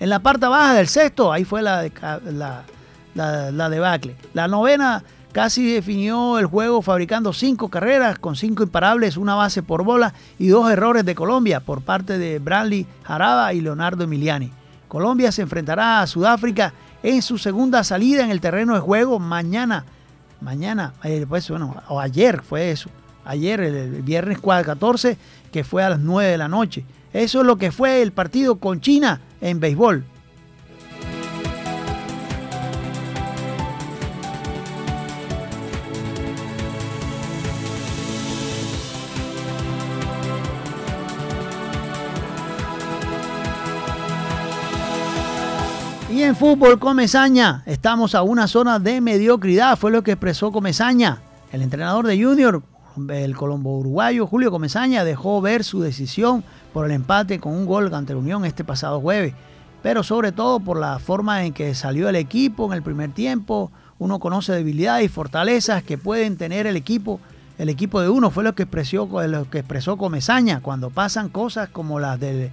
En 0.00 0.10
la 0.10 0.18
parte 0.18 0.46
baja 0.48 0.74
del 0.74 0.88
sexto, 0.88 1.32
ahí 1.32 1.44
fue 1.44 1.62
la, 1.62 1.88
la, 2.24 2.64
la, 3.52 3.70
debacle. 3.70 4.16
La 4.34 4.48
novena 4.48 5.04
casi 5.32 5.72
definió 5.72 6.38
el 6.38 6.46
juego 6.46 6.82
fabricando 6.82 7.32
cinco 7.32 7.68
carreras 7.68 8.18
con 8.18 8.36
cinco 8.36 8.62
imparables, 8.62 9.16
una 9.16 9.34
base 9.34 9.62
por 9.62 9.82
bola 9.82 10.14
y 10.38 10.48
dos 10.48 10.70
errores 10.70 11.04
de 11.04 11.14
Colombia 11.14 11.60
por 11.60 11.82
parte 11.82 12.18
de 12.18 12.38
Bradley 12.38 12.86
Jaraba 13.02 13.52
y 13.54 13.60
Leonardo 13.60 14.04
Emiliani. 14.04 14.52
Colombia 14.88 15.32
se 15.32 15.42
enfrentará 15.42 16.00
a 16.00 16.06
Sudáfrica 16.06 16.74
en 17.02 17.22
su 17.22 17.38
segunda 17.38 17.82
salida 17.82 18.24
en 18.24 18.30
el 18.30 18.40
terreno 18.40 18.74
de 18.74 18.80
juego 18.80 19.18
mañana. 19.18 19.84
Mañana, 20.40 20.92
eh, 21.02 21.24
pues 21.28 21.50
o 21.50 22.00
ayer 22.00 22.42
fue 22.42 22.70
eso. 22.70 22.90
Ayer, 23.24 23.60
el, 23.60 24.02
viernes 24.02 24.38
14, 24.40 25.16
que 25.50 25.64
fue 25.64 25.84
a 25.84 25.90
las 25.90 26.00
9 26.00 26.30
de 26.30 26.38
la 26.38 26.48
noche. 26.48 26.84
Eso 27.12 27.40
es 27.40 27.46
lo 27.46 27.56
que 27.56 27.70
fue 27.70 28.02
el 28.02 28.12
partido 28.12 28.56
con 28.56 28.80
China 28.80 29.20
en 29.40 29.60
béisbol. 29.60 30.04
Fútbol, 46.36 46.78
Comezaña, 46.78 47.62
estamos 47.66 48.14
a 48.14 48.22
una 48.22 48.46
zona 48.46 48.78
de 48.78 49.00
mediocridad, 49.00 49.76
fue 49.76 49.90
lo 49.90 50.02
que 50.02 50.12
expresó 50.12 50.52
Comezaña. 50.52 51.20
El 51.52 51.62
entrenador 51.62 52.06
de 52.06 52.22
Junior, 52.22 52.62
el 53.08 53.36
colombo 53.36 53.78
uruguayo 53.78 54.26
Julio 54.26 54.50
Comezaña, 54.50 55.04
dejó 55.04 55.40
ver 55.40 55.64
su 55.64 55.80
decisión 55.80 56.44
por 56.72 56.86
el 56.86 56.92
empate 56.92 57.38
con 57.38 57.52
un 57.52 57.66
gol 57.66 57.92
ante 57.94 58.14
la 58.14 58.20
Unión 58.20 58.44
este 58.44 58.64
pasado 58.64 59.00
jueves, 59.00 59.34
pero 59.82 60.02
sobre 60.02 60.32
todo 60.32 60.60
por 60.60 60.78
la 60.78 60.98
forma 60.98 61.44
en 61.44 61.52
que 61.52 61.74
salió 61.74 62.08
el 62.08 62.16
equipo 62.16 62.66
en 62.66 62.72
el 62.74 62.82
primer 62.82 63.12
tiempo. 63.12 63.70
Uno 63.98 64.18
conoce 64.18 64.52
debilidades 64.52 65.06
y 65.06 65.08
fortalezas 65.08 65.82
que 65.82 65.98
pueden 65.98 66.36
tener 66.36 66.66
el 66.66 66.76
equipo. 66.76 67.20
El 67.58 67.68
equipo 67.68 68.00
de 68.00 68.08
uno 68.08 68.30
fue 68.30 68.44
lo 68.44 68.54
que 68.54 68.62
expresó, 68.64 69.08
lo 69.26 69.50
que 69.50 69.58
expresó 69.58 69.96
Comezaña 69.96 70.60
cuando 70.60 70.90
pasan 70.90 71.28
cosas 71.28 71.68
como 71.68 72.00
las 72.00 72.18
de 72.18 72.50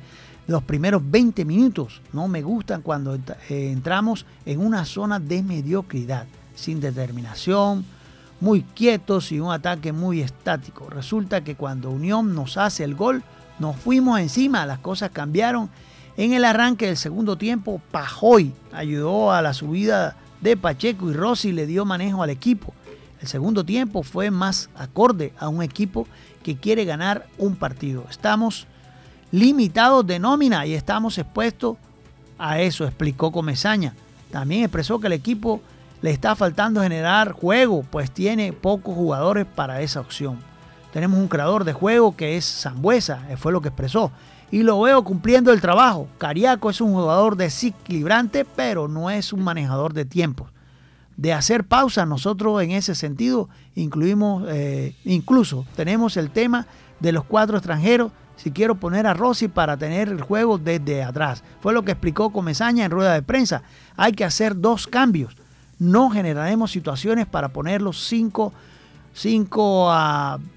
los 0.49 0.63
primeros 0.63 1.03
20 1.05 1.45
minutos. 1.45 2.01
No 2.11 2.27
me 2.27 2.41
gustan 2.41 2.81
cuando 2.81 3.13
eh, 3.13 3.19
entramos 3.49 4.25
en 4.47 4.59
una 4.59 4.83
zona 4.83 5.19
de 5.19 5.43
mediocridad, 5.43 6.25
sin 6.55 6.81
determinación, 6.81 7.85
muy 8.41 8.63
quietos 8.63 9.31
y 9.31 9.39
un 9.39 9.51
ataque 9.51 9.93
muy 9.93 10.21
estático. 10.21 10.89
Resulta 10.89 11.43
que 11.43 11.53
cuando 11.53 11.91
Unión 11.91 12.33
nos 12.33 12.57
hace 12.57 12.83
el 12.83 12.95
gol, 12.95 13.21
nos 13.59 13.75
fuimos 13.75 14.19
encima, 14.19 14.65
las 14.65 14.79
cosas 14.79 15.11
cambiaron. 15.11 15.69
En 16.17 16.33
el 16.33 16.43
arranque 16.43 16.87
del 16.87 16.97
segundo 16.97 17.37
tiempo, 17.37 17.79
Pajoy 17.91 18.51
ayudó 18.73 19.31
a 19.31 19.43
la 19.43 19.53
subida 19.53 20.15
de 20.41 20.57
Pacheco 20.57 21.11
y 21.11 21.13
Rossi 21.13 21.51
le 21.51 21.67
dio 21.67 21.85
manejo 21.85 22.23
al 22.23 22.31
equipo. 22.31 22.73
El 23.21 23.27
segundo 23.27 23.63
tiempo 23.63 24.01
fue 24.01 24.31
más 24.31 24.71
acorde 24.75 25.31
a 25.37 25.47
un 25.47 25.61
equipo 25.61 26.07
que 26.41 26.57
quiere 26.57 26.85
ganar 26.85 27.27
un 27.37 27.55
partido. 27.55 28.05
Estamos 28.09 28.65
limitados 29.31 30.05
de 30.05 30.19
nómina 30.19 30.65
y 30.65 30.73
estamos 30.73 31.17
expuestos 31.17 31.77
a 32.37 32.59
eso, 32.59 32.85
explicó 32.85 33.31
Comezaña. 33.31 33.93
También 34.31 34.63
expresó 34.63 34.99
que 34.99 35.07
el 35.07 35.13
equipo 35.13 35.61
le 36.01 36.11
está 36.11 36.35
faltando 36.35 36.81
generar 36.81 37.33
juego, 37.33 37.83
pues 37.89 38.11
tiene 38.11 38.53
pocos 38.53 38.95
jugadores 38.95 39.45
para 39.45 39.81
esa 39.81 39.99
opción. 39.99 40.39
Tenemos 40.93 41.19
un 41.19 41.27
creador 41.27 41.65
de 41.65 41.73
juego 41.73 42.15
que 42.15 42.37
es 42.37 42.45
Zambuesa, 42.45 43.29
eh, 43.29 43.37
fue 43.37 43.51
lo 43.51 43.61
que 43.61 43.67
expresó. 43.67 44.11
Y 44.51 44.63
lo 44.63 44.81
veo 44.81 45.03
cumpliendo 45.03 45.51
el 45.51 45.61
trabajo. 45.61 46.07
Cariaco 46.17 46.71
es 46.71 46.81
un 46.81 46.93
jugador 46.93 47.35
desequilibrante, 47.35 48.45
pero 48.45 48.87
no 48.87 49.11
es 49.11 49.31
un 49.31 49.43
manejador 49.43 49.93
de 49.93 50.05
tiempos. 50.05 50.49
De 51.17 51.33
hacer 51.33 51.65
pausa, 51.65 52.05
nosotros 52.05 52.63
en 52.63 52.71
ese 52.71 52.95
sentido 52.95 53.49
incluimos, 53.75 54.45
eh, 54.47 54.95
incluso 55.05 55.65
tenemos 55.75 56.17
el 56.17 56.31
tema 56.31 56.65
de 56.99 57.11
los 57.11 57.25
cuatro 57.25 57.57
extranjeros. 57.57 58.11
Si 58.41 58.51
quiero 58.51 58.75
poner 58.75 59.05
a 59.05 59.13
Rossi 59.13 59.47
para 59.47 59.77
tener 59.77 60.07
el 60.07 60.21
juego 60.21 60.57
desde 60.57 61.03
atrás. 61.03 61.43
Fue 61.61 61.73
lo 61.73 61.83
que 61.83 61.91
explicó 61.91 62.31
Comesaña 62.31 62.85
en 62.85 62.91
rueda 62.91 63.13
de 63.13 63.21
prensa. 63.21 63.63
Hay 63.95 64.13
que 64.13 64.25
hacer 64.25 64.59
dos 64.59 64.87
cambios. 64.87 65.35
No 65.77 66.09
generaremos 66.09 66.71
situaciones 66.71 67.25
para 67.27 67.49
ponerlos 67.49 68.07
cinco 68.07 68.53
cinco, 69.13 69.91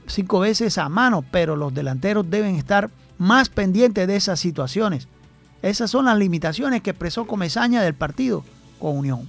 cinco 0.06 0.40
veces 0.40 0.78
a 0.78 0.88
mano, 0.88 1.24
pero 1.30 1.56
los 1.56 1.74
delanteros 1.74 2.28
deben 2.30 2.56
estar 2.56 2.90
más 3.18 3.48
pendientes 3.48 4.06
de 4.06 4.16
esas 4.16 4.40
situaciones. 4.40 5.08
Esas 5.62 5.90
son 5.90 6.06
las 6.06 6.18
limitaciones 6.18 6.82
que 6.82 6.90
expresó 6.90 7.26
Comesaña 7.26 7.82
del 7.82 7.94
partido 7.94 8.44
con 8.78 8.98
Unión. 8.98 9.28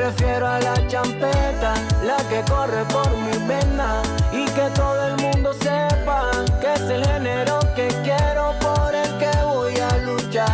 refiero 0.00 0.46
a 0.46 0.58
la 0.60 0.74
champeta, 0.88 1.74
la 2.04 2.16
que 2.28 2.42
corre 2.50 2.84
por 2.86 3.10
mi 3.18 3.36
vena 3.46 4.02
y 4.32 4.44
que 4.46 4.70
todo 4.74 5.08
el 5.08 5.16
mundo 5.22 5.52
sepa 5.54 6.30
que 6.60 6.72
es 6.74 6.80
el 6.82 7.04
género 7.04 7.58
que 7.76 7.88
quiero 8.02 8.54
por 8.60 8.94
el 8.94 9.18
que 9.18 9.30
voy 9.44 9.74
a 9.78 9.96
luchar. 9.98 10.46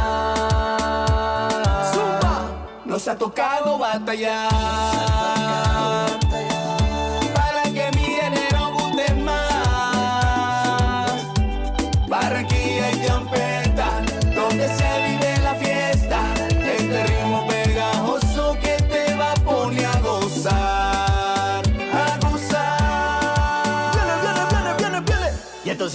Zumba, 1.93 2.35
nos 2.85 3.07
ha 3.09 3.17
tocado 3.17 3.79
batallar. 3.79 5.46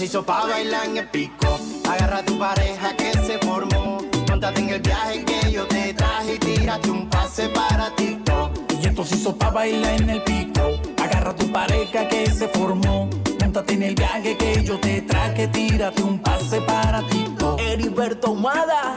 se 0.02 0.06
hizo 0.06 0.24
pa' 0.24 0.46
bailar 0.46 0.86
en 0.86 0.96
el 0.96 1.08
pico. 1.10 1.60
Agarra 1.88 2.18
a 2.18 2.24
tu 2.24 2.36
pareja 2.36 2.96
que 2.96 3.12
se 3.12 3.38
formó. 3.38 3.98
Montate 4.28 4.60
en 4.60 4.70
el 4.70 4.80
viaje 4.80 5.24
que 5.24 5.52
yo 5.52 5.64
te 5.68 5.94
traje 5.94 6.34
y 6.34 6.38
tírate 6.38 6.90
un 6.90 7.08
pase 7.08 7.48
para 7.50 7.94
TikTok. 7.94 8.50
Y 8.82 8.86
esto 8.88 9.04
se 9.04 9.14
hizo 9.14 9.36
pa' 9.36 9.50
bailar 9.50 10.02
en 10.02 10.10
el 10.10 10.22
pico. 10.24 10.62
Agarra 11.00 11.30
a 11.30 11.36
tu 11.36 11.52
pareja 11.52 12.08
que 12.08 12.26
se 12.26 12.48
formó. 12.48 13.08
Montate 13.40 13.74
en 13.74 13.82
el 13.84 13.94
viaje 13.94 14.36
que 14.36 14.64
yo 14.64 14.76
te 14.80 15.02
traje, 15.02 15.46
tírate 15.46 16.02
un 16.02 16.18
pase 16.18 16.60
para 16.62 17.06
TikTok. 17.06 17.60
Heriberto 17.60 18.32
Humada 18.32 18.96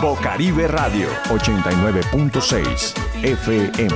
Bocaribe 0.00 0.66
Radio 0.66 1.08
89.6 1.28 2.94
FM. 3.22 3.94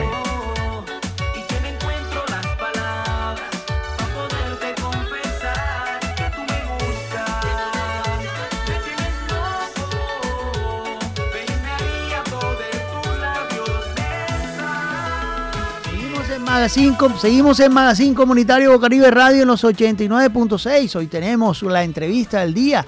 Magazine, 16.44 16.96
seguimos 17.18 17.58
en 17.60 17.72
Magazine 17.72 18.14
Comunitario 18.14 18.72
Bocaribe 18.72 19.10
Radio 19.10 19.42
en 19.42 19.48
los 19.48 19.64
89.6. 19.64 20.96
Hoy 20.96 21.06
tenemos 21.06 21.62
la 21.62 21.82
entrevista 21.82 22.40
del 22.40 22.52
día 22.52 22.84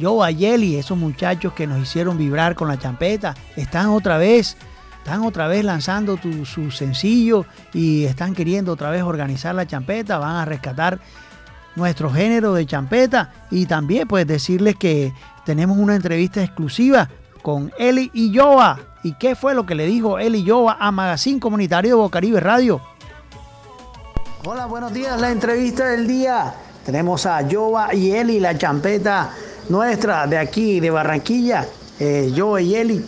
Joe 0.00 0.26
Ayeli, 0.26 0.76
esos 0.76 0.98
muchachos 0.98 1.52
que 1.52 1.66
nos 1.66 1.80
hicieron 1.80 2.18
vibrar 2.18 2.54
con 2.54 2.68
la 2.68 2.78
champeta, 2.78 3.34
están 3.56 3.88
otra 3.88 4.18
vez, 4.18 4.56
están 4.98 5.22
otra 5.22 5.46
vez 5.46 5.64
lanzando 5.64 6.16
tu, 6.16 6.44
su 6.44 6.70
sencillo 6.70 7.46
y 7.72 8.04
están 8.04 8.34
queriendo 8.34 8.72
otra 8.72 8.90
vez 8.90 9.02
organizar 9.02 9.54
la 9.54 9.66
champeta, 9.66 10.18
van 10.18 10.36
a 10.36 10.44
rescatar 10.44 10.98
nuestro 11.76 12.10
género 12.10 12.54
de 12.54 12.66
champeta 12.66 13.32
y 13.50 13.66
también 13.66 14.08
pues 14.08 14.26
decirles 14.26 14.76
que 14.76 15.12
tenemos 15.44 15.76
una 15.76 15.94
entrevista 15.94 16.42
exclusiva 16.42 17.08
con 17.42 17.72
Eli 17.78 18.10
y 18.14 18.36
Joa. 18.36 18.78
¿Y 19.02 19.12
qué 19.14 19.34
fue 19.34 19.54
lo 19.54 19.66
que 19.66 19.74
le 19.74 19.86
dijo 19.86 20.18
Eli 20.18 20.48
Joa 20.48 20.78
a 20.80 20.90
Magazine 20.90 21.38
Comunitario 21.38 21.96
de 21.96 22.02
Bocaribe 22.02 22.40
Radio? 22.40 22.80
Hola, 24.46 24.66
buenos 24.66 24.92
días. 24.92 25.20
La 25.20 25.30
entrevista 25.30 25.88
del 25.88 26.06
día. 26.06 26.54
Tenemos 26.86 27.26
a 27.26 27.40
Joa 27.50 27.94
y 27.94 28.12
Eli, 28.12 28.40
la 28.40 28.56
champeta 28.56 29.30
nuestra 29.68 30.26
de 30.26 30.38
aquí, 30.38 30.80
de 30.80 30.90
Barranquilla, 30.90 31.66
eh, 31.98 32.32
Joe 32.36 32.60
Ayeli. 32.60 33.04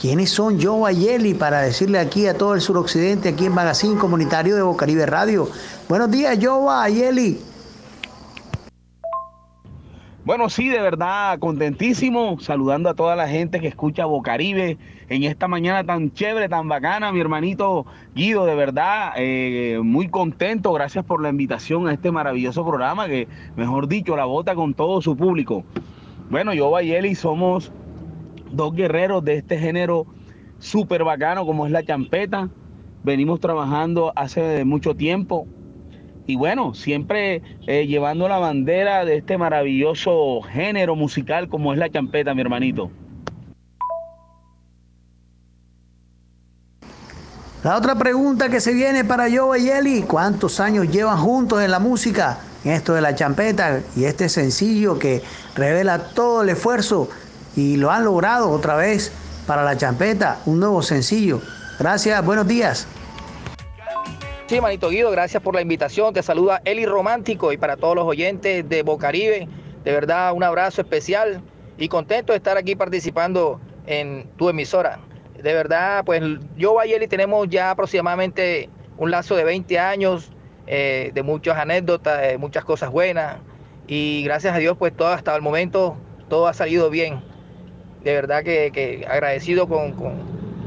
¿Quiénes 0.00 0.30
son 0.30 0.60
Joe 0.60 0.90
Ayeli 0.90 1.34
para 1.34 1.62
decirle 1.62 1.98
aquí 1.98 2.26
a 2.26 2.36
todo 2.36 2.54
el 2.54 2.60
suroccidente, 2.60 3.30
aquí 3.30 3.46
en 3.46 3.54
Magazine 3.54 3.98
Comunitario 3.98 4.54
de 4.54 4.62
Bocaribe 4.62 5.06
Radio? 5.06 5.48
Buenos 5.88 6.10
días, 6.10 6.38
Joe 6.40 6.68
Ayeli. 6.70 7.40
Bueno, 10.26 10.50
sí, 10.50 10.68
de 10.68 10.80
verdad, 10.80 11.38
contentísimo, 11.38 12.38
saludando 12.40 12.90
a 12.90 12.94
toda 12.94 13.14
la 13.14 13.28
gente 13.28 13.60
que 13.60 13.68
escucha 13.68 14.06
Bocaribe 14.06 14.76
en 15.08 15.22
esta 15.22 15.46
mañana 15.46 15.84
tan 15.84 16.12
chévere, 16.12 16.48
tan 16.48 16.68
bacana, 16.68 17.12
mi 17.12 17.20
hermanito 17.20 17.86
Guido, 18.12 18.44
de 18.44 18.56
verdad, 18.56 19.12
eh, 19.16 19.78
muy 19.84 20.08
contento, 20.08 20.72
gracias 20.72 21.04
por 21.04 21.22
la 21.22 21.28
invitación 21.28 21.86
a 21.86 21.92
este 21.92 22.10
maravilloso 22.10 22.66
programa 22.66 23.06
que, 23.06 23.28
mejor 23.54 23.86
dicho, 23.86 24.16
la 24.16 24.24
bota 24.24 24.56
con 24.56 24.74
todo 24.74 25.00
su 25.00 25.16
público. 25.16 25.64
Bueno, 26.30 26.54
yo, 26.54 26.70
Bayeli, 26.70 27.14
somos 27.14 27.70
dos 28.50 28.74
guerreros 28.74 29.24
de 29.24 29.36
este 29.36 29.58
género 29.58 30.06
súper 30.58 31.04
bacano 31.04 31.46
como 31.46 31.66
es 31.66 31.72
la 31.72 31.84
champeta. 31.84 32.48
Venimos 33.04 33.40
trabajando 33.40 34.12
hace 34.16 34.64
mucho 34.64 34.94
tiempo, 34.94 35.46
y 36.26 36.34
bueno, 36.34 36.74
siempre 36.74 37.40
eh, 37.68 37.86
llevando 37.86 38.28
la 38.28 38.38
bandera 38.38 39.04
de 39.04 39.16
este 39.16 39.38
maravilloso 39.38 40.42
género 40.42 40.96
musical 40.96 41.48
como 41.48 41.72
es 41.72 41.78
la 41.78 41.88
champeta, 41.88 42.34
mi 42.34 42.40
hermanito. 42.40 42.90
La 47.62 47.76
otra 47.76 47.94
pregunta 47.96 48.48
que 48.48 48.60
se 48.60 48.74
viene 48.74 49.04
para 49.04 49.26
Joe 49.30 49.60
y 49.60 49.68
Eli, 49.68 50.02
¿cuántos 50.02 50.60
años 50.60 50.90
llevan 50.90 51.18
juntos 51.18 51.62
en 51.62 51.70
la 51.70 51.78
música, 51.78 52.38
esto 52.68 52.94
de 52.94 53.00
la 53.00 53.14
champeta 53.14 53.80
y 53.94 54.04
este 54.04 54.28
sencillo 54.28 54.98
que 54.98 55.22
revela 55.54 55.98
todo 55.98 56.42
el 56.42 56.48
esfuerzo 56.48 57.08
y 57.54 57.76
lo 57.76 57.90
han 57.90 58.04
logrado 58.04 58.50
otra 58.50 58.76
vez 58.76 59.12
para 59.46 59.62
la 59.62 59.76
champeta, 59.76 60.40
un 60.46 60.60
nuevo 60.60 60.82
sencillo? 60.82 61.40
Gracias, 61.78 62.24
buenos 62.24 62.46
días. 62.46 62.86
Sí, 64.46 64.60
manito 64.60 64.90
Guido, 64.90 65.10
gracias 65.10 65.42
por 65.42 65.54
la 65.54 65.60
invitación. 65.60 66.14
Te 66.14 66.22
saluda 66.22 66.62
Eli 66.64 66.86
Romántico 66.86 67.52
y 67.52 67.56
para 67.56 67.76
todos 67.76 67.96
los 67.96 68.06
oyentes 68.06 68.68
de 68.68 68.82
Bocaribe, 68.82 69.48
de 69.84 69.92
verdad 69.92 70.32
un 70.32 70.44
abrazo 70.44 70.82
especial 70.82 71.42
y 71.78 71.88
contento 71.88 72.32
de 72.32 72.38
estar 72.38 72.56
aquí 72.56 72.76
participando 72.76 73.60
en 73.86 74.28
tu 74.36 74.48
emisora. 74.48 75.00
De 75.42 75.52
verdad, 75.52 76.04
pues 76.04 76.22
yo 76.56 76.76
y 76.84 76.92
Eli 76.92 77.08
tenemos 77.08 77.48
ya 77.48 77.70
aproximadamente 77.70 78.70
un 78.98 79.10
lazo 79.10 79.36
de 79.36 79.44
20 79.44 79.78
años, 79.78 80.30
eh, 80.66 81.10
de 81.14 81.22
muchas 81.22 81.56
anécdotas, 81.56 82.20
de 82.20 82.38
muchas 82.38 82.64
cosas 82.64 82.90
buenas 82.90 83.36
y 83.86 84.22
gracias 84.24 84.54
a 84.54 84.58
Dios, 84.58 84.76
pues 84.76 84.96
todo 84.96 85.08
hasta 85.08 85.34
el 85.34 85.42
momento 85.42 85.96
todo 86.28 86.46
ha 86.46 86.54
salido 86.54 86.90
bien. 86.90 87.20
De 88.02 88.12
verdad 88.14 88.42
que, 88.42 89.06
agradecido 89.08 89.68
con, 89.68 89.94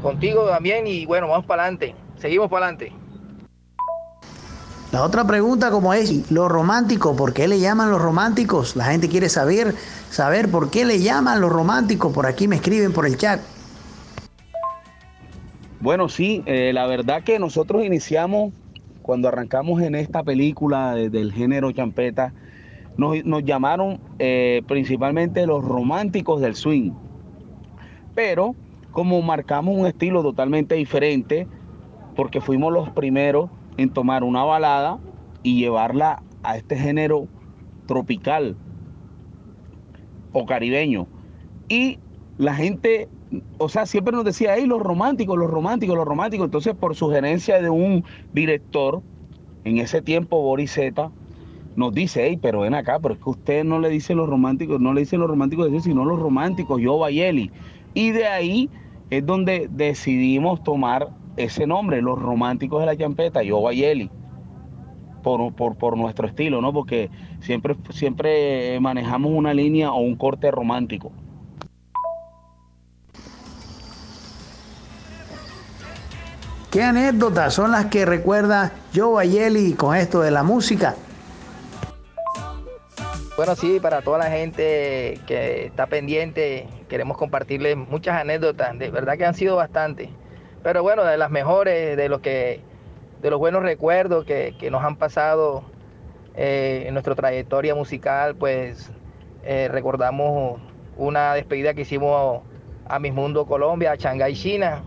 contigo 0.02 0.46
también 0.48 0.86
y 0.86 1.06
bueno, 1.06 1.28
vamos 1.28 1.46
para 1.46 1.64
adelante, 1.64 1.94
seguimos 2.18 2.50
para 2.50 2.66
adelante. 2.66 2.92
La 4.92 5.04
otra 5.04 5.24
pregunta 5.24 5.70
como 5.70 5.94
es, 5.94 6.32
lo 6.32 6.48
romántico, 6.48 7.14
¿por 7.14 7.32
qué 7.32 7.46
le 7.46 7.60
llaman 7.60 7.92
los 7.92 8.02
románticos? 8.02 8.74
La 8.74 8.86
gente 8.86 9.08
quiere 9.08 9.28
saber, 9.28 9.74
saber 10.10 10.50
por 10.50 10.70
qué 10.70 10.84
le 10.84 10.98
llaman 10.98 11.40
los 11.40 11.52
románticos. 11.52 12.12
Por 12.12 12.26
aquí 12.26 12.48
me 12.48 12.56
escriben 12.56 12.92
por 12.92 13.06
el 13.06 13.16
chat. 13.16 13.40
Bueno, 15.78 16.08
sí, 16.08 16.42
eh, 16.44 16.72
la 16.74 16.86
verdad 16.86 17.22
que 17.22 17.38
nosotros 17.38 17.84
iniciamos, 17.84 18.52
cuando 19.02 19.28
arrancamos 19.28 19.82
en 19.82 19.94
esta 19.94 20.22
película 20.22 20.94
del 20.94 21.32
género 21.32 21.72
champeta, 21.72 22.32
nos, 22.96 23.44
llamaron 23.44 24.00
eh, 24.18 24.62
principalmente 24.66 25.46
los 25.46 25.64
románticos 25.64 26.40
del 26.40 26.54
swing. 26.54 26.92
Pero 28.14 28.54
como 28.90 29.22
marcamos 29.22 29.76
un 29.76 29.86
estilo 29.86 30.22
totalmente 30.22 30.74
diferente, 30.74 31.46
porque 32.16 32.40
fuimos 32.40 32.72
los 32.72 32.90
primeros 32.90 33.50
en 33.76 33.90
tomar 33.90 34.24
una 34.24 34.44
balada 34.44 34.98
y 35.42 35.60
llevarla 35.60 36.22
a 36.42 36.56
este 36.56 36.76
género 36.76 37.28
tropical 37.86 38.56
o 40.32 40.44
caribeño. 40.44 41.06
Y 41.68 41.98
la 42.36 42.54
gente, 42.54 43.08
o 43.58 43.68
sea, 43.68 43.86
siempre 43.86 44.12
nos 44.12 44.24
decía, 44.24 44.54
hey, 44.56 44.66
los 44.66 44.80
románticos, 44.80 45.38
los 45.38 45.50
románticos, 45.50 45.96
los 45.96 46.06
románticos. 46.06 46.46
Entonces, 46.46 46.74
por 46.74 46.94
sugerencia 46.96 47.60
de 47.60 47.70
un 47.70 48.04
director, 48.32 49.02
en 49.64 49.78
ese 49.78 50.02
tiempo, 50.02 50.40
Boris 50.40 50.72
Z, 50.72 51.10
nos 51.76 51.94
dice, 51.94 52.26
hey, 52.26 52.38
pero 52.40 52.60
ven 52.60 52.74
acá, 52.74 52.98
pero 53.00 53.14
es 53.14 53.20
que 53.20 53.30
usted 53.30 53.64
no 53.64 53.78
le 53.78 53.88
dice 53.88 54.14
los 54.14 54.28
románticos, 54.28 54.80
no 54.80 54.92
le 54.92 55.00
dicen 55.00 55.20
los 55.20 55.28
románticos 55.28 55.70
de 55.70 55.80
sino 55.80 56.04
los 56.04 56.18
románticos, 56.18 56.80
yo 56.80 56.98
Bayeli. 56.98 57.50
Y 57.94 58.10
de 58.10 58.26
ahí 58.26 58.70
es 59.10 59.24
donde 59.24 59.68
decidimos 59.70 60.62
tomar 60.62 61.10
ese 61.36 61.66
nombre, 61.66 62.02
los 62.02 62.20
románticos 62.20 62.80
de 62.80 62.86
la 62.86 62.96
champeta, 62.96 63.42
yo 63.42 63.62
Bayeli, 63.62 64.10
por, 65.22 65.52
por, 65.54 65.76
por, 65.76 65.96
nuestro 65.96 66.26
estilo, 66.26 66.60
¿no? 66.60 66.72
Porque 66.72 67.10
siempre, 67.40 67.76
siempre 67.90 68.78
manejamos 68.80 69.32
una 69.32 69.54
línea 69.54 69.92
o 69.92 70.00
un 70.00 70.16
corte 70.16 70.50
romántico. 70.50 71.12
¿Qué 76.70 76.84
anécdotas 76.84 77.54
son 77.54 77.72
las 77.72 77.86
que 77.86 78.06
recuerda 78.06 78.70
Joe 78.94 79.12
Bayeli 79.12 79.72
con 79.72 79.96
esto 79.96 80.20
de 80.20 80.30
la 80.30 80.44
música? 80.44 80.94
Bueno, 83.36 83.56
sí, 83.56 83.80
para 83.80 84.02
toda 84.02 84.18
la 84.18 84.30
gente 84.30 85.18
que 85.26 85.66
está 85.66 85.88
pendiente, 85.88 86.68
queremos 86.88 87.16
compartirles 87.16 87.76
muchas 87.76 88.20
anécdotas, 88.20 88.78
de 88.78 88.88
verdad 88.88 89.18
que 89.18 89.24
han 89.24 89.34
sido 89.34 89.56
bastantes. 89.56 90.10
Pero 90.62 90.84
bueno, 90.84 91.02
de 91.02 91.16
las 91.16 91.32
mejores, 91.32 91.96
de 91.96 92.08
lo 92.08 92.22
que, 92.22 92.60
de 93.20 93.30
los 93.30 93.40
buenos 93.40 93.64
recuerdos 93.64 94.24
que, 94.24 94.54
nos 94.70 94.84
han 94.84 94.94
pasado 94.94 95.64
eh, 96.36 96.84
en 96.86 96.94
nuestra 96.94 97.16
trayectoria 97.16 97.74
musical, 97.74 98.36
pues 98.36 98.92
eh, 99.42 99.66
recordamos 99.72 100.60
una 100.96 101.34
despedida 101.34 101.74
que 101.74 101.80
hicimos 101.80 102.42
a 102.86 103.00
Mis 103.00 103.12
Mundo 103.12 103.44
Colombia, 103.46 103.90
a 103.90 103.96
Shanghai, 103.96 104.34
China. 104.34 104.84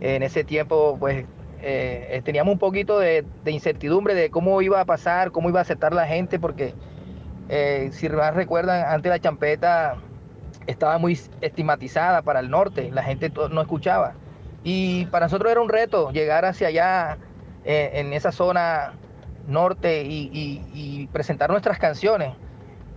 En 0.00 0.22
ese 0.22 0.44
tiempo, 0.44 0.96
pues 0.98 1.26
eh, 1.62 2.22
teníamos 2.24 2.52
un 2.52 2.58
poquito 2.58 2.98
de, 2.98 3.24
incertidumbre 3.46 4.14
de 4.14 4.30
cómo 4.30 4.62
iba 4.62 4.80
a 4.80 4.84
pasar, 4.84 5.30
cómo 5.30 5.48
iba 5.48 5.58
a 5.58 5.62
aceptar 5.62 5.92
la 5.92 6.06
gente, 6.06 6.38
porque 6.38 6.74
si 7.90 8.08
más 8.08 8.34
recuerdan, 8.34 8.84
antes 8.86 9.10
la 9.10 9.18
champeta 9.18 9.96
estaba 10.66 10.98
muy 10.98 11.18
estigmatizada 11.40 12.22
para 12.22 12.40
el 12.40 12.50
norte, 12.50 12.90
la 12.92 13.02
gente 13.02 13.32
no 13.50 13.60
escuchaba. 13.60 14.14
Y 14.62 15.06
para 15.06 15.26
nosotros 15.26 15.50
era 15.50 15.60
un 15.60 15.68
reto 15.68 16.10
llegar 16.10 16.44
hacia 16.44 16.68
allá, 16.68 17.18
eh, 17.64 17.90
en 17.94 18.12
esa 18.12 18.32
zona 18.32 18.94
norte, 19.46 20.04
y, 20.04 21.08
presentar 21.12 21.50
nuestras 21.50 21.78
canciones. 21.78 22.34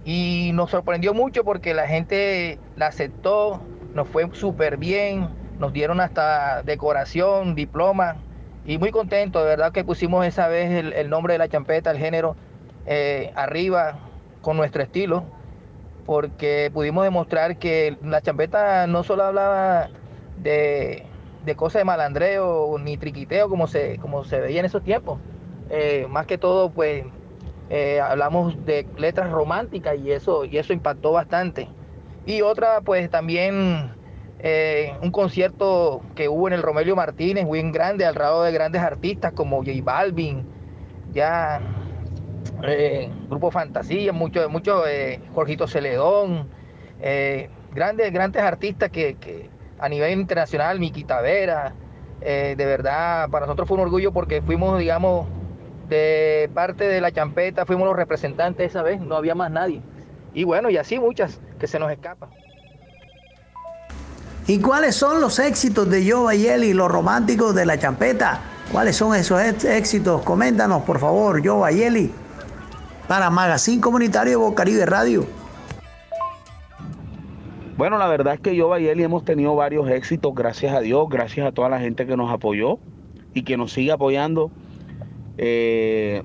Y 0.05 0.51
nos 0.53 0.71
sorprendió 0.71 1.13
mucho 1.13 1.43
porque 1.43 1.73
la 1.73 1.87
gente 1.87 2.59
la 2.75 2.87
aceptó, 2.87 3.61
nos 3.93 4.07
fue 4.09 4.29
súper 4.33 4.77
bien, 4.77 5.29
nos 5.63 5.73
dieron 5.73 6.01
hasta 6.01 6.61
decoración, 6.63 7.55
diploma, 7.55 8.17
y 8.65 8.77
muy 8.77 8.91
contento, 8.91 9.39
de 9.39 9.45
verdad 9.45 9.71
que 9.71 9.83
pusimos 9.83 10.25
esa 10.25 10.47
vez 10.47 10.71
el, 10.71 11.09
nombre 11.09 11.33
de 11.33 11.39
la 11.39 11.47
champeta, 11.47 11.89
el 11.91 11.97
género, 11.97 12.35
eh, 12.85 13.31
arriba 13.35 13.99
con 14.41 14.57
nuestro 14.57 14.83
estilo, 14.83 15.23
porque 16.05 16.69
pudimos 16.73 17.05
demostrar 17.05 17.57
que 17.57 17.97
la 18.03 18.21
champeta 18.21 18.87
no 18.87 19.03
solo 19.03 19.23
hablaba 19.23 19.89
de 20.37 21.05
de 21.45 21.55
cosas 21.55 21.81
de 21.81 21.85
malandreo 21.85 22.77
ni 22.79 22.97
triquiteo 22.97 23.49
como 23.49 23.67
se, 23.67 23.97
como 23.99 24.23
se 24.23 24.39
veía 24.39 24.59
en 24.59 24.65
esos 24.65 24.83
tiempos. 24.83 25.19
Eh, 25.69 26.07
más 26.09 26.25
que 26.25 26.37
todo, 26.37 26.69
pues 26.69 27.05
eh, 27.69 27.99
hablamos 27.99 28.65
de 28.65 28.87
letras 28.97 29.31
románticas 29.31 29.97
y 29.97 30.11
eso, 30.11 30.45
y 30.45 30.57
eso 30.57 30.73
impactó 30.73 31.11
bastante. 31.11 31.67
Y 32.25 32.41
otra, 32.41 32.81
pues 32.81 33.09
también 33.09 33.91
eh, 34.43 34.93
un 35.01 35.11
concierto 35.11 36.01
que 36.15 36.29
hubo 36.29 36.47
en 36.47 36.53
el 36.53 36.61
Romelio 36.61 36.95
Martínez, 36.95 37.45
muy 37.45 37.61
grande, 37.71 38.05
al 38.05 38.13
lado 38.15 38.43
de 38.43 38.51
grandes 38.51 38.81
artistas 38.81 39.33
como 39.33 39.63
J 39.63 39.71
Balvin, 39.81 40.45
ya 41.11 41.59
Grupo 43.29 43.49
Fantasía, 43.49 44.13
mucho, 44.13 44.47
mucho 44.49 44.83
Jorgito 45.33 45.65
Celedón, 45.67 46.49
grandes, 47.73 48.13
grandes 48.13 48.41
artistas 48.43 48.89
que, 48.89 49.15
que 49.15 49.49
a 49.79 49.89
nivel 49.89 50.19
internacional, 50.19 50.79
Miki 50.79 51.03
Tavera, 51.03 51.73
eh, 52.21 52.55
de 52.57 52.65
verdad, 52.65 53.29
para 53.29 53.45
nosotros 53.45 53.67
fue 53.67 53.75
un 53.75 53.83
orgullo 53.83 54.13
porque 54.13 54.41
fuimos, 54.41 54.79
digamos, 54.79 55.27
de 55.89 56.49
parte 56.53 56.85
de 56.87 57.01
la 57.01 57.11
champeta, 57.11 57.65
fuimos 57.65 57.85
los 57.85 57.97
representantes 57.97 58.67
esa 58.67 58.81
vez, 58.81 59.01
no 59.01 59.17
había 59.17 59.35
más 59.35 59.51
nadie. 59.51 59.81
Y 60.33 60.45
bueno, 60.45 60.69
y 60.69 60.77
así 60.77 60.99
muchas 60.99 61.41
que 61.59 61.67
se 61.67 61.79
nos 61.79 61.91
escapan. 61.91 62.29
¿Y 64.45 64.59
cuáles 64.59 64.95
son 64.95 65.21
los 65.21 65.39
éxitos 65.39 65.89
de 65.89 66.11
Joe 66.11 66.35
y 66.35 66.73
los 66.73 66.91
románticos 66.91 67.55
de 67.55 67.65
la 67.65 67.79
champeta? 67.79 68.41
¿Cuáles 68.71 68.97
son 68.97 69.15
esos 69.15 69.41
éxitos? 69.63 70.21
Coméntanos, 70.23 70.83
por 70.83 70.99
favor, 70.99 71.45
Joe 71.45 71.67
Ayeli, 71.67 72.11
para 73.07 73.29
Magazine 73.29 73.79
Comunitario 73.79 74.39
Bocaribe 74.39 74.85
Radio. 74.85 75.25
Bueno, 77.77 77.97
la 77.97 78.07
verdad 78.07 78.33
es 78.33 78.41
que 78.41 78.55
yo, 78.55 78.67
Bayeli, 78.67 79.03
hemos 79.03 79.23
tenido 79.23 79.55
varios 79.55 79.89
éxitos, 79.89 80.35
gracias 80.35 80.75
a 80.75 80.81
Dios, 80.81 81.07
gracias 81.09 81.47
a 81.47 81.51
toda 81.53 81.69
la 81.69 81.79
gente 81.79 82.05
que 82.05 82.17
nos 82.17 82.29
apoyó 82.29 82.79
y 83.33 83.43
que 83.43 83.55
nos 83.55 83.71
sigue 83.71 83.93
apoyando. 83.93 84.51
Eh, 85.37 86.21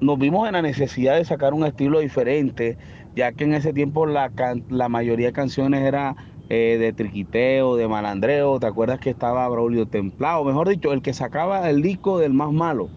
nos 0.00 0.18
vimos 0.18 0.46
en 0.48 0.54
la 0.54 0.62
necesidad 0.62 1.16
de 1.16 1.24
sacar 1.24 1.54
un 1.54 1.64
estilo 1.64 2.00
diferente 2.00 2.76
ya 3.16 3.32
que 3.32 3.44
en 3.44 3.54
ese 3.54 3.72
tiempo 3.72 4.06
la, 4.06 4.30
la 4.68 4.88
mayoría 4.88 5.28
de 5.28 5.32
canciones 5.32 5.82
era 5.82 6.14
eh, 6.48 6.76
de 6.78 6.92
triquiteo, 6.92 7.76
de 7.76 7.88
malandreo, 7.88 8.58
¿te 8.60 8.66
acuerdas 8.66 9.00
que 9.00 9.10
estaba 9.10 9.48
Braulio 9.48 9.86
Templado? 9.86 10.44
Mejor 10.44 10.68
dicho, 10.68 10.92
el 10.92 11.02
que 11.02 11.12
sacaba 11.12 11.68
el 11.68 11.82
disco 11.82 12.18
del 12.18 12.32
más 12.32 12.52
malo. 12.52 12.88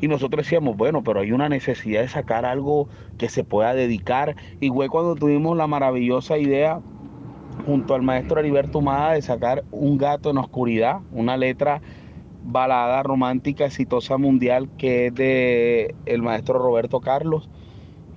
Y 0.00 0.08
nosotros 0.08 0.44
decíamos, 0.44 0.76
bueno, 0.76 1.02
pero 1.02 1.20
hay 1.20 1.32
una 1.32 1.48
necesidad 1.48 2.02
de 2.02 2.08
sacar 2.08 2.44
algo 2.44 2.88
que 3.18 3.28
se 3.28 3.44
pueda 3.44 3.74
dedicar. 3.74 4.36
Y 4.60 4.68
fue 4.68 4.88
cuando 4.88 5.14
tuvimos 5.14 5.56
la 5.56 5.66
maravillosa 5.66 6.38
idea 6.38 6.80
junto 7.64 7.94
al 7.94 8.02
maestro 8.02 8.40
Heriberto 8.40 8.78
Humada 8.78 9.12
de 9.12 9.22
sacar 9.22 9.64
Un 9.70 9.96
gato 9.96 10.30
en 10.30 10.38
oscuridad, 10.38 11.00
una 11.12 11.36
letra 11.36 11.80
balada 12.44 13.02
romántica 13.02 13.66
exitosa 13.66 14.18
mundial 14.18 14.68
que 14.78 15.06
es 15.06 15.14
de 15.14 15.94
el 16.06 16.22
maestro 16.22 16.58
Roberto 16.58 17.00
Carlos 17.00 17.48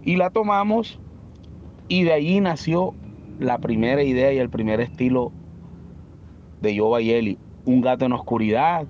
y 0.03 0.17
la 0.17 0.29
tomamos 0.29 0.99
y 1.87 2.03
de 2.03 2.13
allí 2.13 2.39
nació 2.39 2.93
la 3.39 3.57
primera 3.57 4.03
idea 4.03 4.31
y 4.33 4.37
el 4.37 4.49
primer 4.49 4.81
estilo 4.81 5.31
de 6.61 6.77
Joe 6.77 6.91
Bayeli, 6.91 7.37
Un 7.65 7.81
gato 7.81 8.05
en 8.05 8.13
oscuridad, 8.13 8.85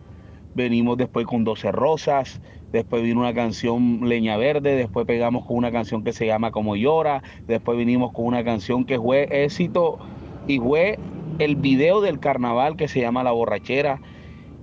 venimos 0.55 0.97
después 0.97 1.25
con 1.25 1.43
12 1.43 1.71
rosas, 1.71 2.41
después 2.71 3.03
vino 3.03 3.19
una 3.19 3.33
canción 3.33 4.07
Leña 4.07 4.37
Verde, 4.37 4.75
después 4.75 5.05
pegamos 5.05 5.45
con 5.45 5.57
una 5.57 5.71
canción 5.71 6.03
que 6.03 6.13
se 6.13 6.25
llama 6.25 6.51
Como 6.51 6.75
llora, 6.75 7.21
después 7.47 7.77
vinimos 7.77 8.11
con 8.11 8.25
una 8.25 8.43
canción 8.43 8.85
que 8.85 8.97
fue 8.99 9.27
éxito 9.43 9.99
y 10.47 10.59
fue 10.59 10.97
el 11.37 11.55
video 11.55 12.01
del 12.01 12.19
carnaval 12.19 12.75
que 12.75 12.87
se 12.87 13.01
llama 13.01 13.23
La 13.23 13.31
Borrachera 13.31 14.01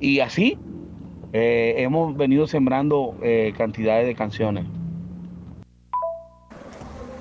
y 0.00 0.20
así 0.20 0.58
eh, 1.32 1.74
hemos 1.78 2.16
venido 2.16 2.46
sembrando 2.46 3.14
eh, 3.22 3.52
cantidades 3.56 4.06
de 4.06 4.14
canciones. 4.14 4.64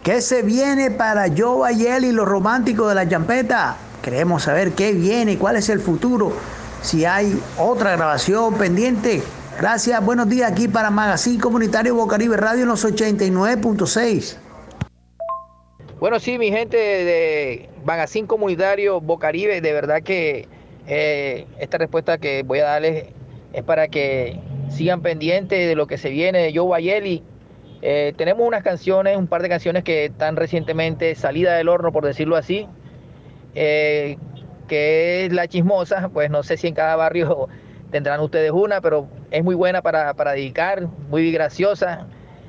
¿Qué 0.06 0.22
se 0.22 0.44
viene 0.44 0.92
para 0.92 1.26
Joe 1.36 1.62
Bayel 1.62 2.06
y 2.06 2.12
los 2.12 2.28
románticos 2.28 2.90
de 2.90 2.94
la 2.94 3.10
champeta? 3.10 3.76
Queremos 4.04 4.44
saber 4.44 4.74
qué 4.74 4.92
viene, 4.92 5.40
cuál 5.40 5.56
es 5.56 5.68
el 5.68 5.80
futuro, 5.80 6.32
si 6.84 7.06
hay 7.06 7.42
otra 7.58 7.96
grabación 7.96 8.54
pendiente. 8.54 9.24
Gracias, 9.60 10.06
buenos 10.06 10.30
días 10.30 10.52
aquí 10.52 10.68
para 10.68 10.92
Magazine 10.92 11.42
Comunitario 11.42 11.96
Bocaribe 11.96 12.38
Radio 12.38 12.62
en 12.62 12.68
los 12.68 12.86
89.6. 12.86 14.38
Bueno, 16.00 16.20
sí, 16.20 16.38
mi 16.38 16.52
gente 16.52 16.78
de 16.78 17.70
Magazine 17.84 18.28
Comunitario 18.28 19.02
Bocaribe, 19.02 19.60
de 19.60 19.74
verdad 19.74 20.04
que 20.04 20.48
eh, 20.86 21.48
esta 21.58 21.80
respuesta 21.80 22.20
que 22.20 22.44
voy 22.44 22.60
a 22.60 22.66
darles 22.66 23.06
es 23.54 23.64
para 23.64 23.88
que 23.88 24.40
sigan 24.70 25.02
pendientes 25.02 25.68
de 25.68 25.74
lo 25.74 25.88
que 25.88 25.98
se 25.98 26.10
viene 26.10 26.44
de 26.44 26.56
Joe. 26.56 26.80
Eh, 27.88 28.14
tenemos 28.18 28.48
unas 28.48 28.64
canciones, 28.64 29.16
un 29.16 29.28
par 29.28 29.44
de 29.44 29.50
canciones 29.50 29.84
que 29.84 30.06
están 30.06 30.36
recientemente 30.38 31.14
salida 31.14 31.56
del 31.56 31.70
horno, 31.70 31.92
por 31.92 32.04
decirlo 32.04 32.36
así, 32.36 32.68
eh, 33.54 34.18
que 34.68 35.26
es 35.26 35.32
La 35.32 35.48
Chismosa, 35.48 36.10
pues 36.10 36.32
no 36.32 36.42
sé 36.42 36.58
si 36.58 36.66
en 36.66 36.74
cada 36.74 36.96
barrio 36.96 37.48
tendrán 37.92 38.22
ustedes 38.22 38.50
una, 38.50 38.82
pero 38.82 39.08
es 39.30 39.44
muy 39.44 39.54
buena 39.54 39.84
para, 39.84 40.16
dedicar, 40.32 40.88
muy 41.12 41.32
graciosa. 41.32 42.08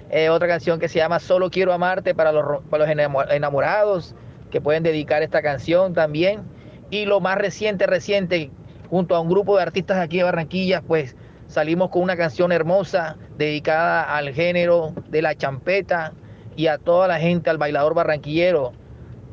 Eh, 0.09 0.31
otra 0.31 0.49
canción 0.49 0.81
que 0.81 0.88
se 0.88 1.01
llama 1.01 1.20
Solo 1.20 1.51
quiero 1.51 1.75
amarte 1.75 2.14
para 2.14 2.33
los, 2.33 2.62
para 2.70 2.87
los 2.87 3.29
enamorados, 3.31 4.14
que 4.51 4.62
pueden 4.62 4.85
dedicar 4.85 5.22
esta 5.22 5.42
canción 5.42 5.92
también. 5.92 6.44
Y 6.88 7.05
lo 7.05 7.20
más 7.20 7.37
reciente, 7.37 7.87
reciente, 7.87 8.51
junto 8.88 9.14
a 9.14 9.20
un 9.20 9.29
grupo 9.29 9.59
de 9.59 9.64
artistas 9.64 9.99
aquí 9.99 10.16
de 10.16 10.22
Barranquilla, 10.22 10.81
pues 10.81 11.14
salimos 11.57 11.88
con 11.88 12.03
una 12.03 12.19
canción 12.19 12.53
hermosa 12.53 13.16
dedicada 13.38 14.14
al 14.14 14.35
género 14.35 14.92
de 15.09 15.23
la 15.23 15.35
champeta 15.35 16.12
y 16.55 16.66
a 16.66 16.77
toda 16.77 17.09
la 17.09 17.19
gente, 17.19 17.49
al 17.49 17.57
bailador 17.57 17.95
barranquillero, 17.95 18.75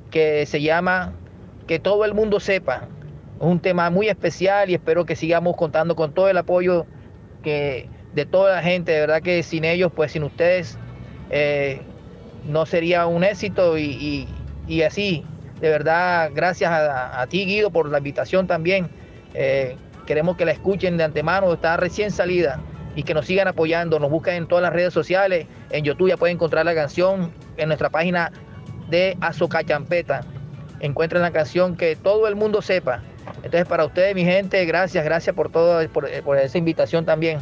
que 0.09 0.45
se 0.45 0.61
llama 0.61 1.11
Que 1.67 1.79
todo 1.79 2.05
el 2.05 2.13
mundo 2.13 2.39
sepa. 2.39 2.87
Es 3.41 3.45
un 3.45 3.59
tema 3.59 3.89
muy 3.89 4.07
especial 4.07 4.69
y 4.69 4.75
espero 4.75 5.03
que 5.03 5.17
sigamos 5.17 5.57
contando 5.57 5.97
con 5.97 6.13
todo 6.13 6.29
el 6.29 6.37
apoyo 6.37 6.85
que 7.43 7.89
de 8.13 8.25
toda 8.25 8.55
la 8.55 8.61
gente. 8.61 8.93
De 8.93 9.01
verdad 9.01 9.21
que 9.21 9.43
sin 9.43 9.65
ellos, 9.65 9.91
pues 9.93 10.13
sin 10.13 10.23
ustedes, 10.23 10.77
eh, 11.29 11.81
no 12.47 12.65
sería 12.65 13.05
un 13.05 13.25
éxito 13.25 13.77
y, 13.77 14.29
así. 14.87 15.25
De 15.59 15.67
verdad, 15.67 16.31
gracias 16.33 16.71
a, 16.71 17.27
ti, 17.27 17.43
Guido, 17.43 17.69
por 17.69 17.89
la 17.89 17.97
invitación 17.97 18.47
también. 18.47 18.87
Eh, 19.33 19.75
queremos 20.05 20.37
que 20.37 20.45
la 20.45 20.51
escuchen 20.51 20.97
de 20.97 21.03
antemano, 21.03 21.53
está 21.53 21.77
recién 21.77 22.11
salida 22.11 22.59
y 22.95 23.03
que 23.03 23.13
nos 23.13 23.25
sigan 23.25 23.47
apoyando. 23.47 23.99
Nos 23.99 24.09
buscan 24.09 24.35
en 24.35 24.47
todas 24.47 24.61
las 24.61 24.73
redes 24.73 24.93
sociales. 24.93 25.47
En 25.69 25.83
YouTube 25.83 26.09
ya 26.09 26.17
pueden 26.17 26.35
encontrar 26.35 26.65
la 26.65 26.75
canción 26.75 27.31
en 27.57 27.67
nuestra 27.67 27.89
página 27.89 28.31
de 28.89 29.17
Azoka 29.21 29.63
Champeta. 29.63 30.21
Encuentren 30.79 31.21
la 31.21 31.31
canción 31.31 31.75
que 31.75 31.95
todo 31.95 32.27
el 32.27 32.35
mundo 32.35 32.61
sepa. 32.61 33.01
Entonces, 33.37 33.65
para 33.65 33.85
ustedes, 33.85 34.13
mi 34.15 34.23
gente, 34.23 34.63
gracias, 34.65 35.03
gracias 35.03 35.35
por 35.35 35.49
todo, 35.49 35.87
por, 35.89 36.09
por 36.23 36.37
esa 36.37 36.57
invitación 36.57 37.05
también. 37.05 37.39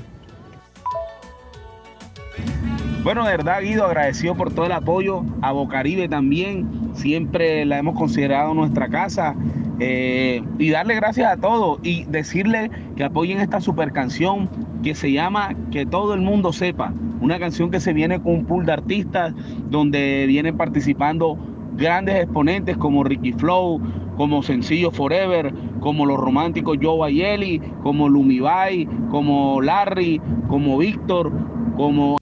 Bueno, 3.04 3.26
de 3.26 3.32
verdad, 3.32 3.62
Guido, 3.62 3.86
agradecido 3.86 4.36
por 4.36 4.54
todo 4.54 4.68
el 4.68 4.72
apoyo. 4.72 5.24
A 5.42 5.52
Bocaribe 5.52 6.08
también, 6.08 6.92
siempre 6.94 7.66
la 7.66 7.80
hemos 7.80 7.98
considerado 7.98 8.54
nuestra 8.54 8.90
casa. 8.90 9.36
Eh, 9.84 10.44
y 10.60 10.70
darle 10.70 10.94
gracias 10.94 11.32
a 11.32 11.38
todos 11.38 11.80
y 11.82 12.06
decirle 12.06 12.70
que 12.96 13.04
apoyen 13.04 13.40
esta 13.40 13.60
super 13.60 13.92
canción 13.92 14.48
que 14.84 14.94
se 14.94 15.12
llama 15.12 15.56
Que 15.72 15.88
todo 15.88 16.14
el 16.14 16.22
mundo 16.22 16.54
sepa. 16.54 16.94
Una 17.20 17.40
canción 17.40 17.72
que 17.72 17.80
se 17.80 17.92
viene 17.92 18.22
con 18.22 18.34
un 18.36 18.46
pool 18.46 18.68
de 18.68 18.74
artistas 18.74 19.34
donde 19.72 20.26
vienen 20.28 20.56
participando 20.56 21.36
grandes 21.78 22.14
exponentes 22.14 22.78
como 22.78 23.04
Ricky 23.04 23.34
Flow, 23.34 23.82
como 24.18 24.44
Sencillo 24.44 24.92
Forever, 24.92 25.52
como 25.80 26.06
los 26.06 26.20
románticos 26.20 26.78
Joe 26.80 27.00
Bayeli, 27.00 27.60
como 27.82 28.08
Lumibay, 28.08 28.88
como 29.10 29.64
Larry, 29.64 30.22
como 30.48 30.78
Víctor, 30.78 31.32
como 31.76 32.18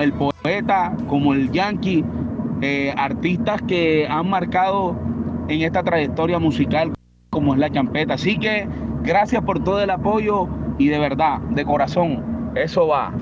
el 0.00 0.12
poeta, 0.12 0.96
como 1.08 1.34
el 1.34 1.50
Yankee, 1.50 2.04
eh, 2.62 2.94
artistas 2.96 3.60
que 3.62 4.06
han 4.08 4.30
marcado 4.30 4.96
en 5.48 5.62
esta 5.62 5.82
trayectoria 5.82 6.38
musical 6.38 6.92
como 7.30 7.54
es 7.54 7.60
la 7.60 7.70
champeta. 7.70 8.14
Así 8.14 8.38
que 8.38 8.66
gracias 9.02 9.42
por 9.42 9.62
todo 9.62 9.82
el 9.82 9.90
apoyo 9.90 10.48
y 10.78 10.88
de 10.88 10.98
verdad, 10.98 11.38
de 11.50 11.64
corazón, 11.64 12.52
eso 12.54 12.88
va. 12.88 13.12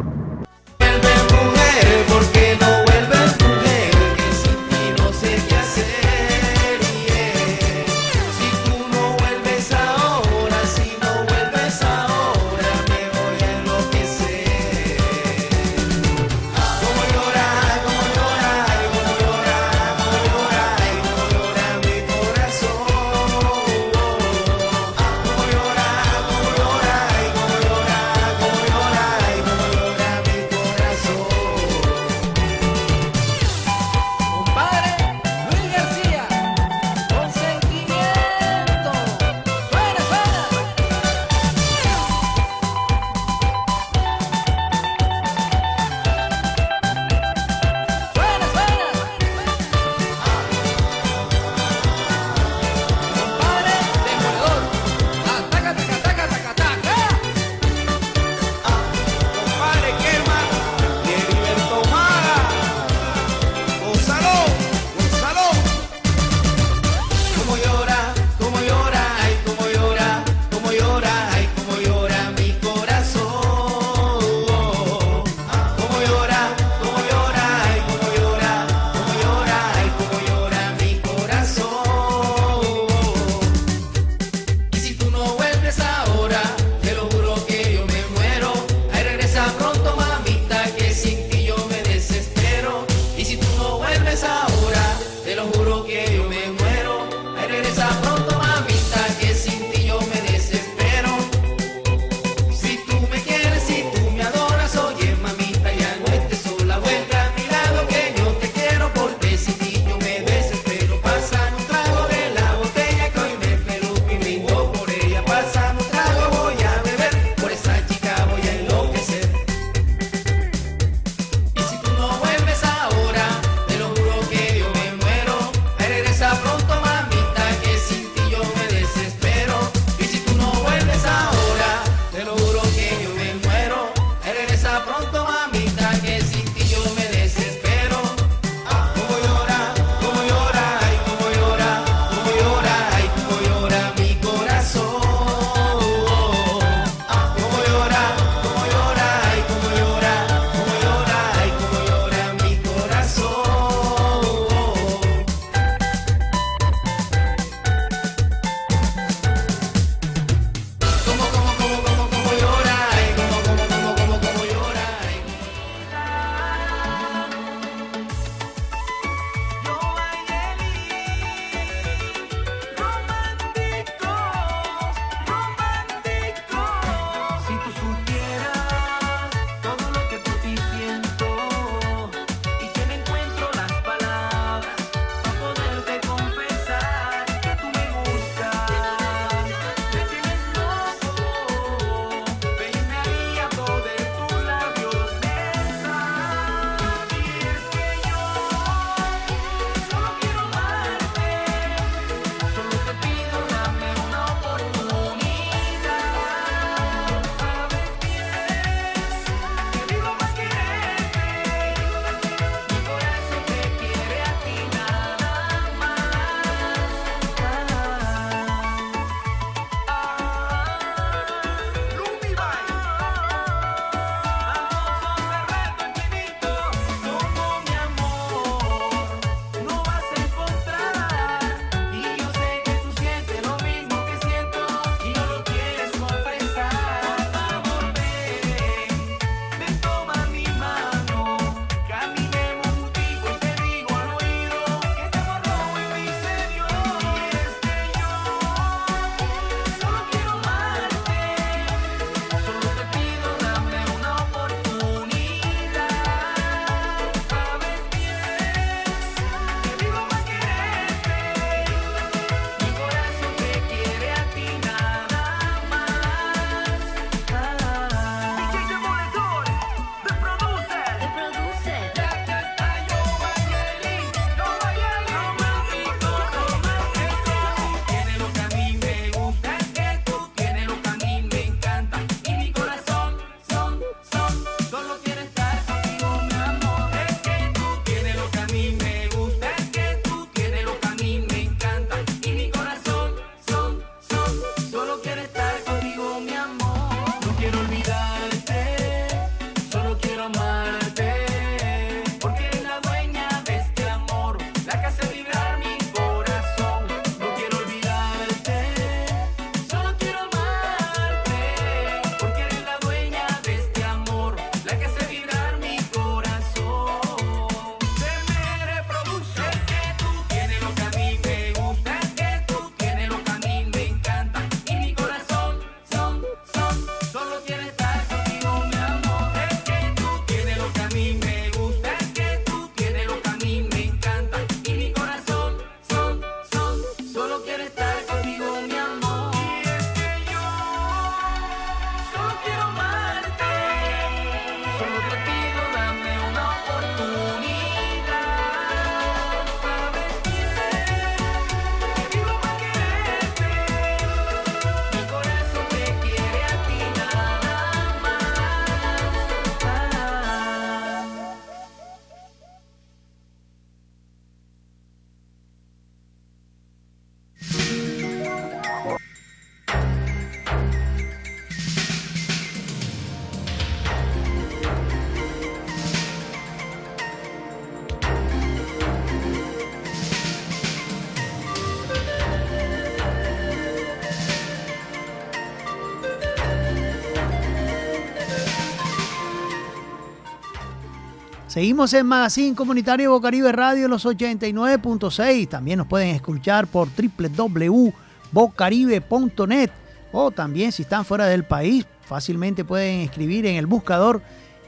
Seguimos 391.54 391.94
en 391.94 392.06
Magazine 392.06 392.54
Comunitario 392.56 393.12
Bocaribe 393.12 393.52
Radio 393.52 393.84
en 393.84 393.90
los 393.92 394.04
89.6. 394.04 395.48
También 395.48 395.78
nos 395.78 395.86
pueden 395.86 396.08
escuchar 396.08 396.66
por 396.66 396.88
www.bocaribe.net 396.88 399.70
o 400.10 400.32
también 400.32 400.72
si 400.72 400.82
están 400.82 401.04
fuera 401.04 401.26
del 401.26 401.44
país, 401.44 401.86
fácilmente 402.06 402.64
pueden 402.64 403.02
escribir 403.02 403.46
en 403.46 403.54
el 403.54 403.66
buscador 403.66 404.20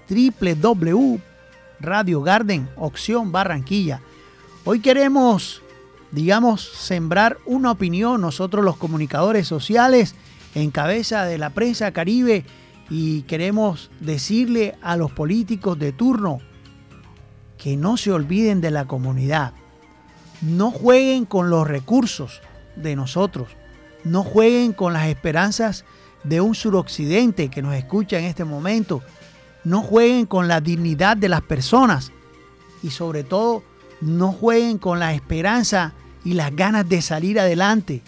www 0.09 1.19
Radio 1.81 2.23
Garden, 2.23 2.69
opción 2.77 3.33
Barranquilla. 3.33 4.01
Hoy 4.65 4.79
queremos, 4.79 5.63
digamos, 6.13 6.63
sembrar 6.63 7.39
una 7.47 7.73
opinión, 7.73 8.21
nosotros 8.21 8.65
los 8.65 8.77
comunicadores 8.77 9.49
sociales, 9.49 10.15
en 10.55 10.71
cabeza 10.71 11.25
de 11.25 11.39
la 11.39 11.51
prensa 11.51 11.91
caribe, 11.91 12.45
y 12.89 13.23
queremos 13.23 13.91
decirle 13.99 14.79
a 14.83 14.97
los 14.97 15.11
políticos 15.11 15.77
de 15.81 15.91
turno 15.91 16.39
que 17.67 17.77
no 17.77 17.97
se 17.97 18.13
olviden 18.13 18.61
de 18.61 18.71
la 18.71 18.85
comunidad. 18.85 19.53
No 20.41 20.71
jueguen 20.71 21.25
con 21.25 21.51
los 21.51 21.67
recursos 21.67 22.41
de 22.77 22.95
nosotros. 22.95 23.49
No 24.05 24.23
jueguen 24.23 24.73
con 24.73 24.93
las 24.93 25.09
esperanzas 25.09 25.85
de 26.23 26.41
un 26.41 26.55
suroccidente 26.55 27.49
que 27.49 27.63
nos 27.63 27.75
escucha 27.75 28.19
en 28.19 28.27
este 28.27 28.45
momento 28.45 29.03
no 29.67 29.83
jueguen 29.83 30.27
con 30.27 30.47
la 30.47 30.61
dignidad 30.61 31.17
de 31.17 31.29
las 31.29 31.43
personas 31.43 32.13
y 32.85 32.91
sobre 32.91 33.25
todo 33.25 33.65
no 34.01 34.31
jueguen 34.31 34.79
con 34.79 35.01
la 35.01 35.13
esperanza 35.13 35.93
y 36.25 36.35
las 36.35 36.55
ganas 36.55 36.89
de 36.89 37.03
salir 37.03 37.41
adelante. 37.41 38.01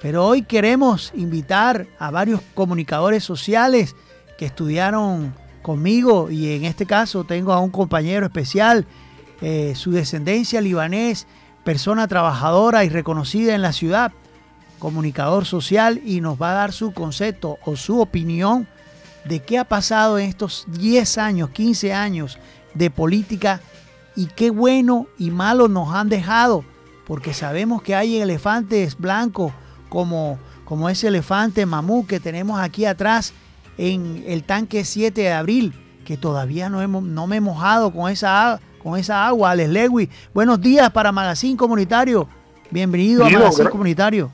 Pero 0.00 0.26
hoy 0.26 0.42
queremos 0.42 1.12
invitar 1.14 1.86
a 2.00 2.10
varios 2.10 2.40
comunicadores 2.54 3.22
sociales 3.22 3.94
que 4.36 4.46
estudiaron 4.46 5.32
conmigo 5.62 6.30
y 6.30 6.52
en 6.52 6.64
este 6.64 6.86
caso 6.86 7.24
tengo 7.24 7.52
a 7.52 7.60
un 7.60 7.70
compañero 7.70 8.26
especial, 8.26 8.86
eh, 9.40 9.74
su 9.74 9.92
descendencia 9.92 10.60
libanés, 10.60 11.26
persona 11.64 12.08
trabajadora 12.08 12.84
y 12.84 12.88
reconocida 12.88 13.54
en 13.54 13.62
la 13.62 13.72
ciudad, 13.72 14.12
comunicador 14.78 15.46
social 15.46 16.00
y 16.04 16.20
nos 16.20 16.40
va 16.40 16.50
a 16.50 16.54
dar 16.54 16.72
su 16.72 16.92
concepto 16.92 17.58
o 17.64 17.76
su 17.76 18.00
opinión 18.00 18.66
de 19.24 19.40
qué 19.40 19.58
ha 19.58 19.64
pasado 19.64 20.18
en 20.18 20.28
estos 20.28 20.64
10 20.68 21.18
años, 21.18 21.50
15 21.50 21.92
años 21.92 22.38
de 22.74 22.90
política 22.90 23.60
y 24.16 24.26
qué 24.26 24.50
bueno 24.50 25.06
y 25.18 25.30
malo 25.30 25.68
nos 25.68 25.94
han 25.94 26.08
dejado, 26.08 26.64
porque 27.06 27.32
sabemos 27.32 27.82
que 27.82 27.94
hay 27.94 28.16
elefantes 28.18 28.98
blancos 28.98 29.52
como, 29.88 30.38
como 30.64 30.88
ese 30.88 31.08
elefante 31.08 31.64
mamú 31.66 32.06
que 32.06 32.20
tenemos 32.20 32.60
aquí 32.60 32.84
atrás 32.84 33.32
en 33.78 34.24
el 34.26 34.44
tanque 34.44 34.84
7 34.84 35.20
de 35.20 35.32
abril, 35.32 35.72
que 36.04 36.16
todavía 36.16 36.68
no, 36.68 36.82
hemos, 36.82 37.02
no 37.02 37.26
me 37.26 37.36
he 37.36 37.40
mojado 37.40 37.92
con 37.92 38.10
esa, 38.10 38.60
con 38.82 38.98
esa 38.98 39.26
agua. 39.26 39.52
Alex 39.52 39.70
Lewis, 39.70 40.08
buenos 40.34 40.60
días 40.60 40.90
para 40.90 41.12
Magazine 41.12 41.56
Comunitario. 41.56 42.28
Bienvenido 42.70 43.24
a 43.24 43.30
Magazine 43.30 43.70
Comunitario. 43.70 44.30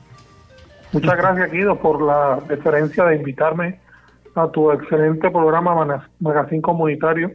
Muchas 0.91 1.17
gracias, 1.17 1.51
Guido, 1.51 1.79
por 1.79 2.01
la 2.01 2.39
deferencia 2.47 3.05
de 3.05 3.17
invitarme 3.17 3.79
a 4.35 4.47
tu 4.47 4.71
excelente 4.71 5.29
programa 5.29 6.03
Magazine 6.19 6.61
Comunitario. 6.61 7.31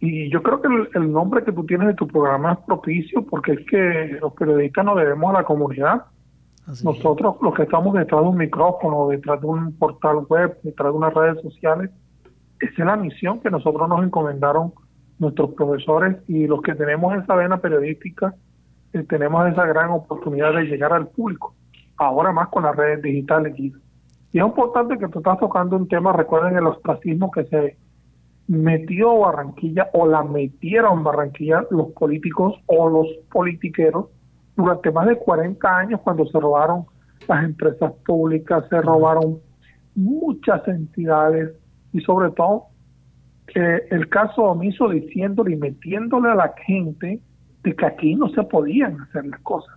Y 0.00 0.30
yo 0.30 0.42
creo 0.42 0.60
que 0.62 0.68
el, 0.94 1.12
nombre 1.12 1.44
que 1.44 1.52
tú 1.52 1.64
tienes 1.64 1.88
de 1.88 1.94
tu 1.94 2.06
programa 2.06 2.52
es 2.52 2.58
propicio 2.66 3.24
porque 3.26 3.52
es 3.52 3.66
que 3.66 4.18
los 4.20 4.32
periodistas 4.32 4.84
nos 4.84 4.96
debemos 4.96 5.30
a 5.30 5.38
la 5.38 5.44
comunidad. 5.44 6.04
Nosotros, 6.84 7.36
los 7.42 7.54
que 7.54 7.64
estamos 7.64 7.94
detrás 7.94 8.22
de 8.22 8.28
un 8.28 8.36
micrófono, 8.36 9.08
detrás 9.08 9.40
de 9.40 9.46
un 9.46 9.76
portal 9.76 10.26
web, 10.28 10.58
detrás 10.62 10.92
de 10.92 10.98
unas 10.98 11.14
redes 11.14 11.42
sociales, 11.42 11.90
esa 12.60 12.72
es 12.72 12.86
la 12.86 12.96
misión 12.96 13.40
que 13.40 13.50
nosotros 13.50 13.88
nos 13.88 14.04
encomendaron 14.04 14.72
nuestros 15.18 15.50
profesores 15.54 16.16
y 16.28 16.46
los 16.46 16.62
que 16.62 16.74
tenemos 16.74 17.14
esa 17.16 17.34
vena 17.34 17.58
periodística, 17.58 18.34
eh, 18.92 19.04
tenemos 19.08 19.50
esa 19.50 19.66
gran 19.66 19.90
oportunidad 19.90 20.54
de 20.54 20.64
llegar 20.64 20.92
al 20.92 21.08
público. 21.08 21.54
Ahora 21.96 22.32
más 22.32 22.48
con 22.48 22.62
las 22.62 22.76
redes 22.76 23.02
digitales. 23.02 23.58
Y 23.58 23.72
es 24.32 24.44
importante 24.44 24.98
que 24.98 25.08
tú 25.08 25.18
estás 25.18 25.38
tocando 25.38 25.76
un 25.76 25.88
tema, 25.88 26.12
recuerden 26.12 26.56
el 26.56 26.66
ostracismo 26.66 27.30
que 27.30 27.44
se 27.44 27.76
metió 28.46 29.18
Barranquilla 29.18 29.90
o 29.92 30.06
la 30.06 30.22
metieron 30.22 31.04
Barranquilla 31.04 31.66
los 31.70 31.92
políticos 31.92 32.54
o 32.66 32.88
los 32.88 33.06
politiqueros 33.30 34.06
durante 34.60 34.90
más 34.90 35.06
de 35.06 35.16
40 35.16 35.76
años 35.76 36.00
cuando 36.02 36.26
se 36.26 36.38
robaron 36.38 36.84
las 37.28 37.44
empresas 37.44 37.92
públicas, 38.06 38.64
se 38.68 38.80
robaron 38.80 39.38
muchas 39.94 40.66
entidades 40.68 41.52
y 41.92 42.00
sobre 42.00 42.30
todo 42.30 42.66
eh, 43.54 43.86
el 43.90 44.08
caso 44.08 44.42
omiso 44.42 44.88
diciéndole 44.88 45.52
y 45.52 45.56
metiéndole 45.56 46.30
a 46.30 46.34
la 46.34 46.54
gente 46.66 47.20
de 47.62 47.76
que 47.76 47.86
aquí 47.86 48.14
no 48.14 48.28
se 48.30 48.42
podían 48.44 49.00
hacer 49.00 49.26
las 49.26 49.40
cosas. 49.40 49.76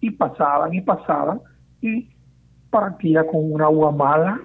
Y 0.00 0.10
pasaban 0.10 0.74
y 0.74 0.80
pasaban 0.80 1.40
y 1.80 2.08
partía 2.70 3.26
con 3.26 3.52
una 3.52 3.64
agua 3.64 3.90
mala, 3.92 4.40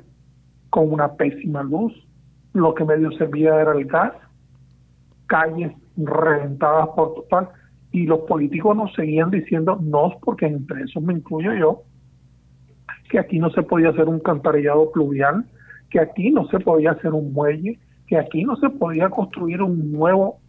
con 0.69 0.91
una 0.91 1.13
pésima 1.13 1.61
luz, 1.61 1.93
lo 2.53 2.73
que 2.73 2.85
medio 2.85 3.11
servía 3.11 3.59
era 3.59 3.73
el 3.73 3.85
gas, 3.85 4.13
calles 5.27 5.73
reventadas 5.97 6.87
por 6.95 7.13
total, 7.15 7.49
y 7.93 8.07
los 8.07 8.21
políticos 8.21 8.75
nos 8.75 8.91
seguían 8.95 9.29
diciendo, 9.29 9.77
no, 9.79 10.17
porque 10.21 10.47
entre 10.47 10.81
eso 10.81 10.99
me 10.99 11.13
incluyo 11.13 11.53
yo, 11.53 11.83
que 13.07 13.19
aquí 13.19 13.37
no 13.37 13.51
se 13.51 13.61
podía 13.61 13.89
hacer 13.89 14.09
un 14.09 14.19
cantarellado 14.19 14.91
pluvial, 14.91 15.45
que 15.91 15.99
aquí 15.99 16.31
no 16.31 16.47
se 16.47 16.59
podía 16.59 16.91
hacer 16.91 17.13
un 17.13 17.31
muelle, 17.31 17.79
que 18.07 18.17
aquí 18.17 18.43
no 18.43 18.55
se 18.55 18.71
podía 18.71 19.09
construir 19.09 19.61
un 19.61 19.91
nuevo 19.91 20.39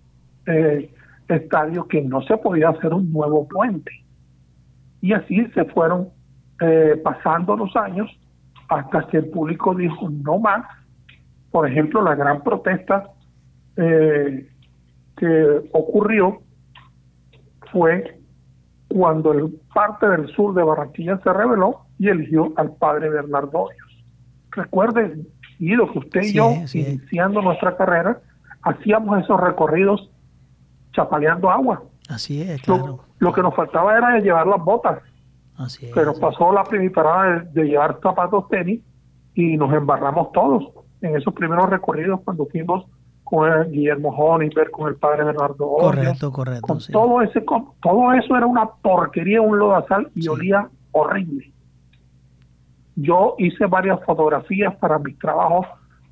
eh, 0.46 0.90
estadio, 1.28 1.86
que 1.86 2.00
no 2.00 2.22
se 2.22 2.38
podía 2.38 2.70
hacer 2.70 2.94
un 2.94 3.12
nuevo 3.12 3.46
puente. 3.46 3.92
Y 5.02 5.12
así 5.12 5.46
se 5.48 5.66
fueron 5.66 6.08
eh, 6.62 6.98
pasando 7.04 7.56
los 7.56 7.76
años 7.76 8.10
hasta 8.70 9.06
que 9.08 9.18
el 9.18 9.26
público 9.28 9.74
dijo 9.74 10.08
no 10.08 10.38
más. 10.38 10.64
Por 11.50 11.68
ejemplo, 11.68 12.00
la 12.00 12.14
gran 12.14 12.42
protesta 12.42 13.10
eh, 13.76 14.48
que 15.18 15.60
ocurrió 15.72 16.40
fue 17.74 18.18
cuando 18.88 19.32
el 19.32 19.60
parte 19.74 20.08
del 20.08 20.28
sur 20.28 20.54
de 20.54 20.62
Barranquilla 20.62 21.20
se 21.22 21.30
rebeló 21.30 21.80
y 21.98 22.08
eligió 22.08 22.54
al 22.56 22.72
padre 22.76 23.10
Bernardo 23.10 23.64
Hoyos. 23.64 24.04
Recuerden, 24.52 25.28
Guido, 25.58 25.92
que 25.92 25.98
usted 25.98 26.22
y 26.22 26.32
yo, 26.32 26.52
iniciando 26.72 27.42
nuestra 27.42 27.76
carrera, 27.76 28.22
hacíamos 28.62 29.22
esos 29.22 29.38
recorridos 29.38 30.10
chapaleando 30.92 31.50
agua. 31.50 31.82
Así 32.08 32.40
es, 32.40 32.62
claro. 32.62 32.86
Lo, 32.86 33.04
lo 33.18 33.32
que 33.34 33.42
nos 33.42 33.54
faltaba 33.54 33.96
era 33.98 34.18
llevar 34.20 34.46
las 34.46 34.64
botas 34.64 35.02
pero 35.94 36.14
pasó 36.14 36.52
la 36.52 36.64
primera 36.64 37.48
de, 37.52 37.64
llevar 37.64 37.98
zapatos 38.02 38.48
tenis 38.48 38.80
y 39.34 39.56
nos 39.56 39.72
embarramos 39.72 40.32
todos 40.32 40.64
en 41.00 41.16
esos 41.16 41.32
primeros 41.34 41.68
recorridos 41.70 42.20
cuando 42.24 42.46
fuimos 42.46 42.86
con 43.24 43.72
Guillermo 43.72 44.10
Honeyberg, 44.10 44.70
con 44.70 44.88
el 44.88 44.96
padre 44.96 45.24
Bernardo 45.24 45.66
Correcto, 45.80 46.30
correcto. 46.30 46.78
todo, 46.92 47.22
ese, 47.22 47.42
todo 47.82 48.12
eso 48.12 48.36
era 48.36 48.46
una 48.46 48.66
porquería, 48.66 49.40
un 49.40 49.58
lodazal 49.58 50.10
y 50.14 50.28
olía 50.28 50.68
horrible. 50.92 51.50
Yo 52.96 53.34
hice 53.38 53.66
varias 53.66 53.98
fotografías 54.04 54.76
para 54.76 54.98
mis 54.98 55.18
trabajos 55.18 55.66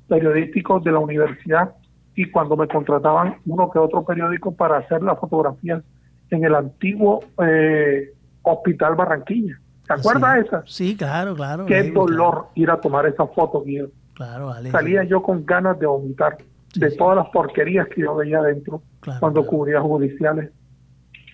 periodísticos 0.07 0.83
de 0.83 0.91
la 0.91 0.99
universidad 0.99 1.75
y 2.15 2.29
cuando 2.29 2.57
me 2.57 2.67
contrataban 2.67 3.37
uno 3.45 3.69
que 3.71 3.79
otro 3.79 4.03
periódico 4.03 4.53
para 4.53 4.79
hacer 4.79 5.01
las 5.01 5.17
fotografías 5.19 5.81
en 6.29 6.43
el 6.43 6.55
antiguo 6.55 7.21
eh, 7.41 8.11
Hospital 8.41 8.95
Barranquilla. 8.95 9.57
¿Se 9.87 9.93
acuerda 9.93 10.39
esa? 10.39 10.63
Sí, 10.65 10.95
claro, 10.95 11.35
claro. 11.35 11.65
Qué 11.65 11.91
dolor 11.91 12.47
ir 12.55 12.69
a 12.69 12.79
tomar 12.79 13.05
esa 13.05 13.27
foto, 13.27 13.63
Guido. 13.63 13.89
Claro, 14.13 14.53
Salía 14.71 15.03
yo 15.03 15.23
con 15.23 15.45
ganas 15.45 15.79
de 15.79 15.87
vomitar 15.87 16.37
de 16.75 16.91
todas 16.91 17.17
las 17.17 17.27
porquerías 17.29 17.87
que 17.87 18.01
yo 18.01 18.15
veía 18.15 18.39
adentro 18.39 18.81
cuando 19.19 19.45
cubría 19.45 19.81
judiciales. 19.81 20.51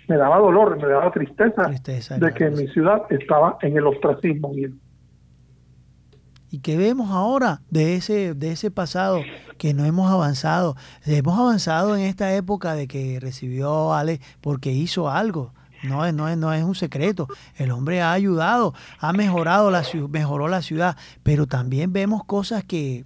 Me 0.08 0.18
daba 0.18 0.40
dolor, 0.40 0.78
me 0.78 0.88
daba 0.88 1.12
tristeza, 1.12 1.70
de 1.70 2.34
que 2.34 2.50
mi 2.50 2.68
ciudad 2.68 3.04
estaba 3.10 3.58
en 3.62 3.78
el 3.78 3.86
ostracismo. 3.86 4.52
¿Y 6.52 6.60
qué 6.60 6.78
vemos 6.78 7.12
ahora 7.12 7.62
de 7.70 7.96
ese, 7.96 8.34
de 8.34 8.52
ese 8.52 8.72
pasado 8.72 9.22
que 9.60 9.76
no 9.76 9.86
hemos 9.86 10.10
avanzado? 10.10 10.76
Hemos 11.06 11.38
avanzado 11.38 11.96
en 11.96 12.02
esta 12.02 12.34
época 12.34 12.74
de 12.74 12.88
que 12.88 13.20
recibió 13.22 13.94
Ale 13.94 14.20
porque 14.42 14.72
hizo 14.72 15.10
algo. 15.10 15.54
No 15.84 16.06
es, 16.06 16.14
no, 16.14 16.28
es, 16.28 16.38
no 16.38 16.52
es 16.54 16.64
un 16.64 16.76
secreto. 16.76 17.28
El 17.56 17.72
hombre 17.72 18.02
ha 18.02 18.12
ayudado, 18.12 18.74
ha 19.00 19.14
mejorado 19.14 19.70
la, 19.70 19.84
mejoró 20.10 20.48
la 20.48 20.62
ciudad, 20.62 20.98
pero 21.22 21.46
también 21.46 21.94
vemos 21.94 22.26
cosas 22.26 22.64
que, 22.64 23.06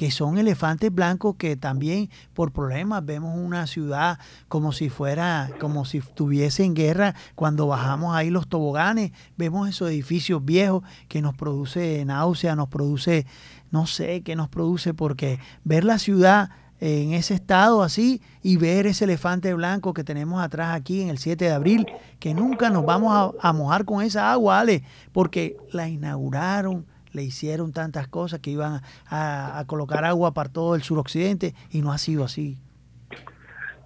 que 0.00 0.10
son 0.10 0.38
elefantes 0.38 0.90
blancos 0.90 1.34
que 1.36 1.56
también 1.56 2.08
por 2.32 2.52
problemas 2.52 3.04
vemos 3.04 3.36
una 3.36 3.66
ciudad 3.66 4.18
como 4.48 4.72
si 4.72 4.88
fuera, 4.88 5.50
como 5.60 5.84
si 5.84 5.98
estuviese 5.98 6.64
en 6.64 6.72
guerra. 6.72 7.14
Cuando 7.34 7.66
bajamos 7.66 8.16
ahí 8.16 8.30
los 8.30 8.48
toboganes, 8.48 9.12
vemos 9.36 9.68
esos 9.68 9.90
edificios 9.90 10.42
viejos 10.42 10.84
que 11.06 11.20
nos 11.20 11.34
produce 11.34 12.02
náusea, 12.06 12.56
nos 12.56 12.68
produce, 12.68 13.26
no 13.70 13.86
sé 13.86 14.22
qué 14.22 14.36
nos 14.36 14.48
produce, 14.48 14.94
porque 14.94 15.38
ver 15.64 15.84
la 15.84 15.98
ciudad 15.98 16.48
en 16.80 17.12
ese 17.12 17.34
estado 17.34 17.82
así 17.82 18.22
y 18.42 18.56
ver 18.56 18.86
ese 18.86 19.04
elefante 19.04 19.52
blanco 19.52 19.92
que 19.92 20.02
tenemos 20.02 20.42
atrás 20.42 20.74
aquí 20.74 21.02
en 21.02 21.10
el 21.10 21.18
7 21.18 21.44
de 21.44 21.52
abril, 21.52 21.86
que 22.18 22.32
nunca 22.32 22.70
nos 22.70 22.86
vamos 22.86 23.12
a, 23.12 23.50
a 23.50 23.52
mojar 23.52 23.84
con 23.84 24.02
esa 24.02 24.32
agua, 24.32 24.60
Ale, 24.60 24.82
porque 25.12 25.58
la 25.72 25.90
inauguraron, 25.90 26.86
le 27.12 27.22
hicieron 27.22 27.72
tantas 27.72 28.08
cosas 28.08 28.40
que 28.40 28.50
iban 28.50 28.80
a, 29.08 29.58
a 29.58 29.64
colocar 29.66 30.04
agua 30.04 30.32
para 30.32 30.48
todo 30.50 30.74
el 30.74 30.82
suroccidente 30.82 31.54
y 31.70 31.82
no 31.82 31.92
ha 31.92 31.98
sido 31.98 32.24
así. 32.24 32.58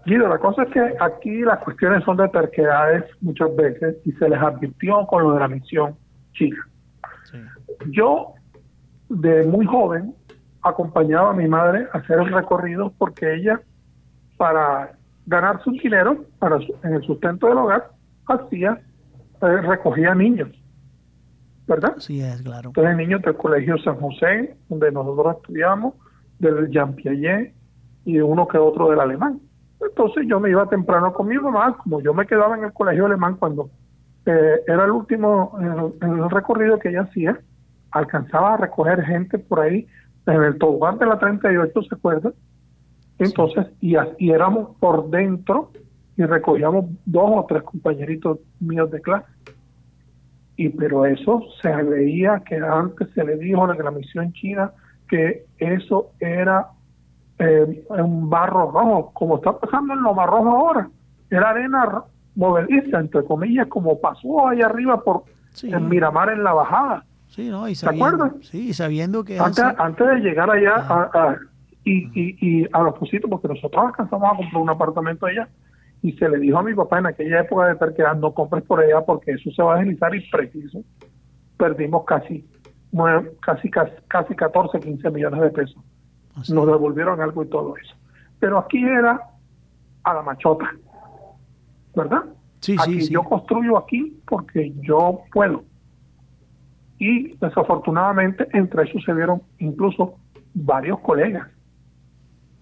Guido, 0.07 0.29
la 0.29 0.39
cosa 0.39 0.65
es 0.65 0.69
que 0.71 0.81
aquí 1.01 1.41
las 1.41 1.61
cuestiones 1.61 2.05
son 2.05 2.19
de 2.19 2.29
terquedades 2.29 3.05
muchas 3.23 3.55
veces 3.57 3.97
y 4.05 4.13
se 4.13 4.29
les 4.29 4.39
advirtió 4.39 5.07
con 5.07 5.23
lo 5.23 5.33
de 5.35 5.41
la 5.41 5.49
misión 5.49 5.97
china. 6.35 6.59
Yo, 7.91 8.35
de 9.09 9.45
muy 9.47 9.65
joven, 9.67 10.15
acompañaba 10.63 11.31
a 11.31 11.35
mi 11.35 11.49
madre 11.49 11.89
a 11.93 11.99
hacer 11.99 12.19
el 12.19 12.33
recorrido 12.33 12.93
porque 12.99 13.35
ella, 13.35 13.61
para 14.37 14.93
ganar 15.27 15.63
su 15.63 15.71
dinero 15.73 16.25
para 16.39 16.59
su- 16.59 16.75
en 16.83 16.95
el 16.95 17.03
sustento 17.03 17.47
del 17.49 17.57
hogar, 17.59 17.91
hacía, 18.27 18.81
eh, 19.43 19.47
recogía 19.63 20.15
niños, 20.15 20.49
¿verdad? 21.67 21.95
Sí, 21.99 22.21
es 22.21 22.43
claro. 22.43 22.71
Entonces 22.71 22.97
niños 22.97 23.23
del 23.23 23.37
Colegio 23.37 23.79
San 23.79 23.97
José, 23.97 24.57
donde 24.69 24.93
nosotros 24.93 25.37
estudiamos, 25.37 25.95
del 26.39 26.71
Jean 26.71 26.95
Piaget 26.95 27.55
y 28.05 28.15
de 28.15 28.23
uno 28.23 28.47
que 28.47 28.59
otro 28.59 28.91
del 28.91 29.01
alemán. 29.01 29.41
Entonces 29.81 30.25
yo 30.29 30.41
me 30.41 30.51
iba 30.51 30.69
temprano 30.69 31.13
con 31.13 31.29
mi 31.29 31.37
mamá, 31.37 31.77
como 31.79 32.01
yo 32.01 32.15
me 32.15 32.27
quedaba 32.27 32.57
en 32.57 32.65
el 32.65 32.73
colegio 32.73 33.07
alemán 33.07 33.37
cuando 33.37 33.71
eh, 34.27 34.61
era 34.67 34.85
el 34.85 34.91
último 34.91 35.57
en 36.01 36.11
el, 36.11 36.31
recorrido 36.31 36.79
que 36.79 36.91
ella 36.91 37.03
hacía, 37.03 37.39
alcanzaba 37.91 38.55
a 38.55 38.57
recoger 38.57 39.03
gente 39.03 39.39
por 39.39 39.61
ahí 39.61 39.87
en 40.27 40.43
el 40.43 40.59
tobogán 40.59 40.99
de 40.99 41.07
la 41.07 41.19
38, 41.19 41.83
¿se 41.83 41.95
acuerda? 41.95 42.33
Entonces, 43.19 43.67
y, 43.81 43.95
y 44.19 44.31
éramos 44.31 44.77
por 44.81 45.11
dentro 45.11 45.71
y 46.17 46.25
recogíamos 46.25 46.87
dos 47.05 47.31
o 47.35 47.47
tres 47.49 47.63
compañeritos 47.63 48.39
míos 48.61 48.91
de 48.91 49.01
clase. 49.01 49.27
Y 50.57 50.69
pero 50.69 51.05
eso 51.05 51.43
se 51.61 51.71
veía 51.83 52.41
que 52.47 52.57
antes 52.57 53.09
se 53.15 53.25
le 53.25 53.37
dijo 53.37 53.71
en 53.73 53.85
la 53.85 53.91
misión 53.91 54.33
china 54.33 54.71
que 55.09 55.45
eso 55.59 56.11
era 56.21 56.69
eh, 57.39 57.85
un 57.91 58.31
barro 58.31 58.71
rojo, 58.71 59.11
como 59.15 59.37
está 59.37 59.59
pasando 59.59 59.95
en 59.95 60.03
lo 60.03 60.15
rojo 60.15 60.49
ahora. 60.51 60.89
Era 61.31 61.51
arena 61.51 62.05
movediza, 62.37 63.01
entre 63.01 63.25
comillas, 63.25 63.67
como 63.69 64.01
pasó 64.01 64.49
allá 64.49 64.67
arriba 64.67 65.03
por 65.03 65.25
Sí. 65.51 65.73
en 65.73 65.89
Miramar 65.89 66.31
en 66.31 66.43
la 66.45 66.53
bajada. 66.53 67.05
Sí, 67.29 67.49
¿no? 67.49 67.69
Y 67.69 67.75
¿Te 67.75 67.89
acuerdas? 67.89 68.33
sí, 68.43 68.73
sabiendo 68.75 69.25
que 69.25 69.39
Antes, 69.39 69.63
hace- 69.65 69.77
antes 69.83 70.07
de 70.07 70.17
llegar 70.21 70.51
allá 70.51 70.75
a, 70.77 71.11
a- 71.13 71.37
y, 71.85 72.09
y, 72.15 72.37
y 72.41 72.69
a 72.73 72.81
los 72.83 72.95
positos, 72.99 73.29
porque 73.31 73.49
nosotros 73.49 73.85
alcanzamos 73.87 74.33
a 74.33 74.37
comprar 74.37 74.63
un 74.63 74.71
apartamento 74.71 75.27
allá 75.27 75.49
y 76.05 76.13
se 76.19 76.29
le 76.29 76.37
dijo 76.39 76.59
a 76.59 76.63
mi 76.63 76.75
papá 76.75 76.99
en 76.99 77.07
aquella 77.07 77.41
época 77.41 77.67
de 77.69 77.77
terquedad, 77.77 78.15
no 78.15 78.35
compres 78.35 78.63
por 78.65 78.79
allá 78.79 79.01
porque 79.07 79.33
eso 79.33 79.51
se 79.51 79.63
va 79.63 79.77
a 79.77 79.79
deslizar 79.79 80.15
y 80.15 80.21
preciso. 80.31 80.81
Perdimos 81.57 82.05
casi, 82.05 82.47
nueve- 82.93 83.33
casi, 83.41 83.71
casi, 83.71 83.93
casi 84.07 84.35
14, 84.35 84.81
15 84.81 85.11
millones 85.11 85.41
de 85.41 85.49
pesos. 85.49 85.83
Así. 86.37 86.53
Nos 86.53 86.67
devolvieron 86.67 87.23
algo 87.23 87.43
y 87.43 87.49
todo 87.49 87.75
eso. 87.79 87.97
Pero 88.39 88.59
aquí 88.59 88.85
era 88.85 89.19
a 90.03 90.13
la 90.13 90.21
machota, 90.21 90.71
¿verdad? 91.97 92.25
Sí, 92.61 92.77
aquí 92.79 93.01
sí, 93.01 93.07
sí. 93.07 93.15
yo 93.15 93.23
construyo 93.23 93.79
aquí 93.79 94.21
porque 94.29 94.75
yo 94.83 95.21
puedo. 95.33 95.65
Y 96.99 97.35
desafortunadamente 97.39 98.47
entre 98.53 98.83
esos 98.83 99.03
se 99.05 99.15
vieron 99.15 99.41
incluso 99.59 100.17
varios 100.53 101.01
colegas. 101.01 101.49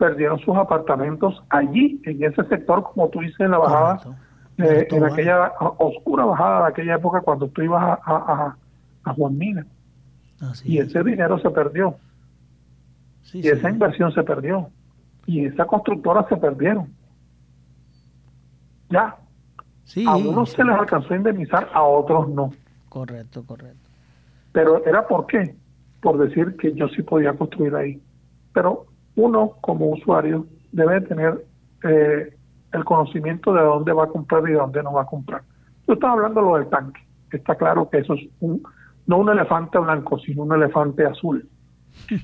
Perdieron 0.02 0.40
sus 0.40 0.56
apartamentos 0.56 1.44
allí, 1.48 2.00
en 2.04 2.24
ese 2.24 2.42
sector, 2.48 2.82
como 2.82 3.08
tú 3.08 3.20
dices, 3.20 3.38
en 3.38 3.52
la 3.52 3.58
bajada, 3.58 4.18
eh, 4.58 4.88
en 4.90 5.04
aquella 5.04 5.52
oscura 5.78 6.24
bajada 6.24 6.62
de 6.64 6.68
aquella 6.70 6.94
época 6.96 7.20
cuando 7.20 7.46
tú 7.46 7.62
ibas 7.62 8.00
a, 8.04 8.56
a, 9.04 9.14
Juan 9.14 9.38
Mina. 9.38 9.64
Así 10.40 10.72
Y 10.72 10.78
es. 10.78 10.88
ese 10.88 11.04
dinero 11.04 11.38
se 11.38 11.50
perdió, 11.50 11.94
Sí, 13.22 13.38
y 13.38 13.42
sí. 13.42 13.48
esa 13.50 13.70
inversión 13.70 14.12
se 14.12 14.24
perdió, 14.24 14.70
y 15.24 15.44
esa 15.46 15.66
constructora 15.66 16.26
se 16.28 16.36
perdieron. 16.36 16.88
Ya, 18.90 19.16
Sí, 19.84 20.04
a 20.04 20.16
unos 20.16 20.50
se 20.50 20.64
les 20.64 20.74
alcanzó 20.76 21.14
a 21.14 21.16
indemnizar, 21.16 21.68
a 21.72 21.82
otros 21.84 22.28
no. 22.28 22.50
Correcto, 22.88 23.44
correcto. 23.46 23.88
Pero 24.50 24.84
era 24.84 25.06
por 25.06 25.26
qué? 25.26 25.54
Por 26.00 26.18
decir 26.18 26.56
que 26.56 26.74
yo 26.74 26.88
sí 26.88 27.02
podía 27.04 27.34
construir 27.34 27.72
ahí. 27.76 28.02
Pero 28.52 28.86
uno 29.16 29.52
como 29.60 29.86
usuario 29.86 30.46
debe 30.72 31.00
tener 31.02 31.44
eh, 31.84 32.34
el 32.72 32.84
conocimiento 32.84 33.52
de 33.52 33.62
dónde 33.62 33.92
va 33.92 34.04
a 34.04 34.08
comprar 34.08 34.42
y 34.48 34.52
de 34.52 34.58
dónde 34.58 34.82
no 34.82 34.94
va 34.94 35.02
a 35.02 35.06
comprar. 35.06 35.42
Yo 35.86 35.94
estaba 35.94 36.14
hablando 36.14 36.40
de 36.40 36.46
lo 36.46 36.56
del 36.56 36.68
tanque. 36.68 37.00
Está 37.30 37.54
claro 37.54 37.88
que 37.88 37.98
eso 37.98 38.14
es 38.14 38.28
un, 38.40 38.62
no 39.06 39.18
un 39.18 39.28
elefante 39.30 39.78
blanco, 39.78 40.18
sino 40.18 40.42
un 40.42 40.54
elefante 40.54 41.04
azul. 41.04 41.48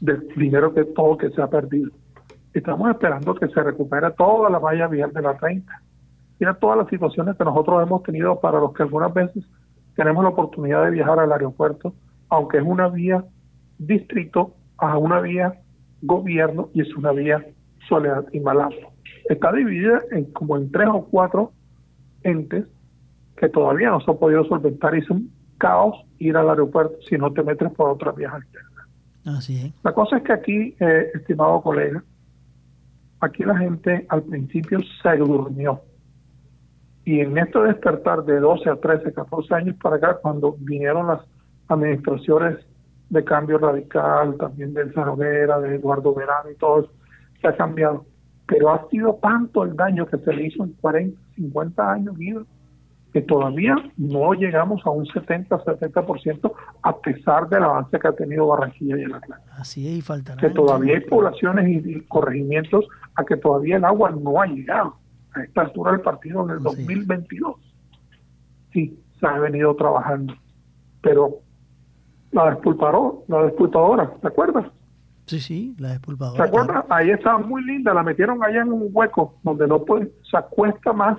Del 0.00 0.28
dinero 0.36 0.74
que 0.74 0.84
todo 0.84 1.16
que 1.16 1.30
se 1.30 1.40
ha 1.40 1.46
perdido. 1.48 1.90
Estamos 2.52 2.90
esperando 2.90 3.34
que 3.34 3.48
se 3.48 3.62
recupere 3.62 4.10
toda 4.12 4.50
la 4.50 4.58
valla 4.58 4.86
vial 4.86 5.12
de 5.12 5.22
la 5.22 5.36
30. 5.36 5.82
Mira 6.38 6.54
todas 6.54 6.76
las 6.76 6.88
situaciones 6.88 7.36
que 7.36 7.44
nosotros 7.44 7.82
hemos 7.82 8.02
tenido 8.02 8.38
para 8.40 8.60
los 8.60 8.74
que 8.74 8.82
algunas 8.82 9.14
veces 9.14 9.44
tenemos 9.96 10.22
la 10.22 10.30
oportunidad 10.30 10.84
de 10.84 10.90
viajar 10.90 11.18
al 11.18 11.32
aeropuerto, 11.32 11.94
aunque 12.28 12.58
es 12.58 12.64
una 12.64 12.88
vía 12.88 13.24
distrito 13.78 14.54
a 14.78 14.98
una 14.98 15.20
vía 15.20 15.60
gobierno 16.02 16.70
y 16.74 16.82
es 16.82 16.94
una 16.96 17.12
vía 17.12 17.44
Soledad 17.88 18.26
y 18.32 18.40
Malambo. 18.40 18.92
Está 19.28 19.52
dividida 19.52 20.00
en 20.10 20.24
como 20.32 20.56
en 20.56 20.70
tres 20.70 20.88
o 20.92 21.04
cuatro 21.06 21.52
entes 22.22 22.66
que 23.36 23.48
todavía 23.48 23.90
no 23.90 24.00
se 24.00 24.10
ha 24.10 24.14
podido 24.14 24.44
solventar 24.44 24.94
y 24.94 24.98
es 24.98 25.10
un 25.10 25.30
caos 25.58 25.96
ir 26.18 26.36
al 26.36 26.50
aeropuerto 26.50 26.96
si 27.08 27.16
no 27.16 27.32
te 27.32 27.42
metes 27.42 27.70
por 27.72 27.90
otra 27.90 28.12
vía 28.12 28.30
alterna. 28.32 28.88
Así 29.24 29.66
es. 29.66 29.72
La 29.82 29.92
cosa 29.92 30.18
es 30.18 30.22
que 30.22 30.32
aquí, 30.32 30.76
eh, 30.78 31.10
estimado 31.14 31.62
colega, 31.62 32.04
aquí 33.20 33.44
la 33.44 33.56
gente 33.56 34.06
al 34.08 34.22
principio 34.22 34.80
se 35.02 35.16
durmió. 35.16 35.80
Y 37.06 37.20
en 37.20 37.36
este 37.36 37.58
despertar 37.60 38.24
de 38.24 38.40
12 38.40 38.70
a 38.70 38.76
13, 38.76 39.12
14 39.12 39.54
años 39.54 39.76
para 39.82 39.96
acá, 39.96 40.18
cuando 40.20 40.56
vinieron 40.58 41.06
las 41.06 41.20
administraciones 41.68 42.58
de 43.14 43.24
cambio 43.24 43.56
radical, 43.58 44.36
también 44.36 44.74
de 44.74 44.82
Elsa 44.82 45.04
Noguera, 45.06 45.58
de 45.60 45.76
Eduardo 45.76 46.14
Verano 46.14 46.50
y 46.50 46.56
todo 46.56 46.80
eso, 46.80 46.92
se 47.40 47.48
ha 47.48 47.56
cambiado. 47.56 48.04
Pero 48.46 48.70
ha 48.70 48.86
sido 48.90 49.18
tanto 49.22 49.64
el 49.64 49.74
daño 49.74 50.06
que 50.06 50.18
se 50.18 50.32
le 50.32 50.46
hizo 50.48 50.64
en 50.64 50.72
40, 50.74 51.18
50 51.36 51.92
años, 51.92 52.18
Guido, 52.18 52.46
que 53.12 53.22
todavía 53.22 53.76
no 53.96 54.34
llegamos 54.34 54.84
a 54.84 54.90
un 54.90 55.06
70, 55.06 55.56
70%, 55.64 56.52
a 56.82 56.98
pesar 56.98 57.48
del 57.48 57.62
avance 57.62 57.98
que 57.98 58.08
ha 58.08 58.12
tenido 58.12 58.48
Barranquilla 58.48 58.98
y 58.98 59.02
el 59.02 59.14
Atlántico 59.14 59.54
Así 59.56 59.86
es, 59.88 59.98
y 59.98 60.02
faltará. 60.02 60.40
que 60.40 60.50
todavía 60.50 60.94
hay 60.94 61.00
poblaciones 61.00 61.68
y, 61.68 61.90
y 61.92 62.00
corregimientos 62.08 62.86
a 63.14 63.24
que 63.24 63.36
todavía 63.36 63.76
el 63.76 63.84
agua 63.84 64.10
no 64.10 64.42
ha 64.42 64.46
llegado 64.46 64.96
a 65.32 65.42
esta 65.42 65.62
altura 65.62 65.92
del 65.92 66.00
partido 66.00 66.42
en 66.44 66.50
el 66.50 66.56
Así 66.56 66.68
es. 66.70 66.76
2022. 66.76 67.56
Sí, 68.72 68.98
se 69.20 69.26
ha 69.26 69.38
venido 69.38 69.74
trabajando, 69.76 70.34
pero 71.00 71.38
la 72.34 72.50
despulpadora, 72.50 73.18
la 73.28 73.42
despulpadora, 73.44 74.10
¿te 74.20 74.28
acuerdas? 74.28 74.66
Sí, 75.26 75.40
sí, 75.40 75.74
la 75.78 75.88
¿Te 75.88 75.92
despulpadora. 75.94 76.44
acuerdas? 76.44 76.84
Ahí 76.90 77.10
estaba 77.10 77.38
muy 77.38 77.64
linda, 77.64 77.94
la 77.94 78.02
metieron 78.02 78.42
allá 78.44 78.60
en 78.62 78.72
un 78.72 78.88
hueco 78.92 79.34
donde 79.42 79.66
no 79.66 79.82
puede, 79.84 80.12
se 80.30 80.36
acuesta 80.36 80.92
más 80.92 81.18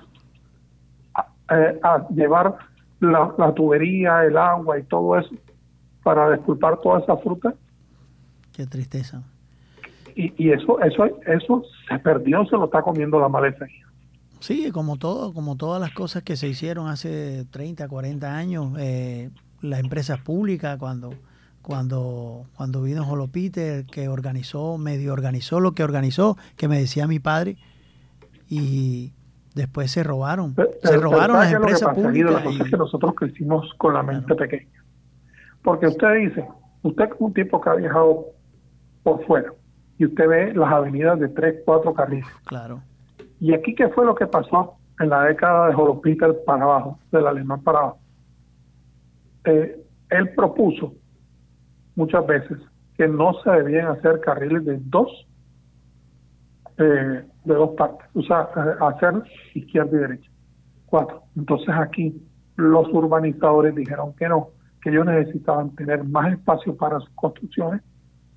a, 1.16 1.26
eh, 1.55 1.80
a 1.82 2.07
llevar 2.09 2.55
la, 2.99 3.34
la 3.38 3.53
tubería, 3.53 4.24
el 4.26 4.38
agua 4.38 4.78
y 4.78 4.84
todo 4.84 5.18
eso 5.18 5.32
para 6.03 6.30
despulpar 6.30 6.80
toda 6.82 6.99
esa 6.99 7.18
fruta 7.18 7.53
Qué 8.53 8.68
tristeza. 8.68 9.24
y, 10.16 10.32
y 10.38 10.51
eso 10.51 10.80
eso 10.82 11.05
eso 11.26 11.63
se 11.89 11.97
perdió 11.99 12.45
se 12.45 12.55
lo 12.57 12.66
está 12.66 12.82
comiendo 12.84 13.20
la 13.20 13.28
maleza 13.30 13.66
Sí, 14.39 14.70
como 14.72 14.97
todo, 14.97 15.34
como 15.34 15.55
todas 15.55 15.82
las 15.82 15.91
cosas 15.93 16.22
que 16.22 16.36
se 16.36 16.47
hicieron 16.47 16.88
hace 16.88 17.45
30, 17.49 17.88
40 17.88 18.38
años, 18.38 18.74
eh, 18.78 19.32
las 19.70 19.80
empresas 19.80 20.20
públicas, 20.20 20.78
cuando, 20.78 21.13
cuando, 21.61 22.45
cuando 22.55 22.82
vino 22.84 23.03
Jolo 23.03 23.28
Peter, 23.28 23.86
que 23.86 24.07
organizó, 24.07 24.78
medio 24.78 25.13
organizó 25.13 25.59
lo 25.59 25.74
que 25.74 25.84
organizó, 25.84 26.38
que 26.57 26.68
me 26.68 26.78
decía 26.80 27.07
mi 27.07 27.20
padre, 27.20 27.57
y 28.47 29.11
después 29.55 29.91
se 29.91 30.03
robaron. 30.03 30.53
Pero- 30.53 30.72
se 30.84 30.97
robaron 30.97 31.38
las 31.38 31.49
¿sabes 31.49 31.49
qué 31.49 31.55
es 31.55 31.59
lo 31.59 31.66
que 31.66 31.72
empresas 31.74 31.89
pasa, 31.89 32.01
públicas. 32.01 32.32
La 32.34 32.43
cosa 32.43 32.63
es 32.63 32.70
que 32.70 32.78
nosotros 32.78 33.13
crecimos 33.16 33.74
con 33.78 33.93
la 33.93 34.03
mente 34.03 34.36
pequeña. 34.36 34.68
Porque 35.63 35.88
usted 35.88 36.16
dice, 36.20 36.47
usted 36.84 37.05
es 37.05 37.11
un 37.20 37.34
tipo 37.34 37.59
que 37.59 37.70
ha 37.70 37.74
viajado 37.76 38.26
por 39.03 39.26
fuera 39.26 39.51
y 39.97 40.05
usted 40.05 40.28
ve 40.28 40.53
las 40.53 40.72
avenidas 40.72 41.20
de 41.20 41.30
tres, 41.30 41.61
cuatro 41.66 41.93
carriles. 41.93 42.28
claro, 42.45 42.82
¿Y 43.39 43.53
aquí 43.53 43.76
qué 43.76 43.89
fue 43.89 44.05
lo 44.05 44.16
que 44.16 44.28
pasó 44.28 44.76
en 44.99 45.09
la 45.09 45.24
década 45.24 45.68
de 45.68 45.74
Jolo 45.74 45.99
Peter 45.99 46.34
para 46.45 46.63
abajo, 46.63 46.99
del 47.11 47.28
alemán 47.28 47.61
para 47.61 47.80
abajo? 47.80 47.99
Eh, 49.46 49.82
él 50.10 50.34
propuso 50.36 50.93
muchas 51.96 52.26
veces 52.28 52.58
que 52.98 53.08
no 53.08 53.34
se 53.43 53.50
debían 53.52 53.88
hacer 53.88 54.20
carriles 54.22 54.66
de 54.66 54.80
dos 54.86 55.28
eh, 56.78 57.24
de 57.46 57.54
dos 57.54 57.70
partes, 57.78 58.08
o 58.14 58.22
sea, 58.22 58.50
eh, 58.56 58.76
hacer 58.82 59.24
izquierda 59.54 59.96
y 59.96 60.00
derecha. 60.02 60.32
Cuatro. 60.86 61.24
Entonces 61.38 61.70
aquí 61.70 62.22
los 62.58 62.88
urbanizadores 62.89 63.74
dijeron 63.76 64.14
que 64.16 64.28
no, 64.28 64.50
que 64.82 64.89
ellos 64.89 65.06
necesitaban 65.06 65.74
tener 65.76 66.04
más 66.04 66.34
espacio 66.34 66.76
para 66.76 67.00
sus 67.00 67.10
construcciones 67.12 67.82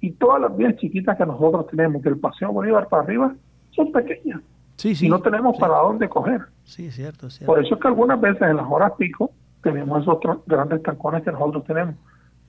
y 0.00 0.12
todas 0.12 0.40
las 0.40 0.56
vías 0.56 0.76
chiquitas 0.76 1.16
que 1.16 1.26
nosotros 1.26 1.66
tenemos 1.68 2.00
del 2.02 2.18
Paseo 2.18 2.52
Bolívar 2.52 2.88
para 2.88 3.02
arriba 3.02 3.34
son 3.70 3.90
pequeñas 3.90 4.40
Sí, 4.76 4.94
sí. 4.94 5.06
y 5.06 5.08
no 5.08 5.20
tenemos 5.20 5.56
sí. 5.56 5.60
para 5.60 5.78
dónde 5.78 6.08
coger. 6.08 6.42
Sí, 6.62 6.90
cierto, 6.92 7.30
cierto. 7.30 7.52
Por 7.52 7.64
eso 7.64 7.74
es 7.74 7.80
que 7.80 7.88
algunas 7.88 8.20
veces 8.20 8.42
en 8.42 8.56
las 8.56 8.66
horas 8.70 8.92
pico 8.96 9.32
tenemos 9.62 10.02
esos 10.02 10.18
grandes 10.46 10.82
tancones 10.82 11.22
que 11.22 11.32
nosotros 11.32 11.64
tenemos. 11.64 11.94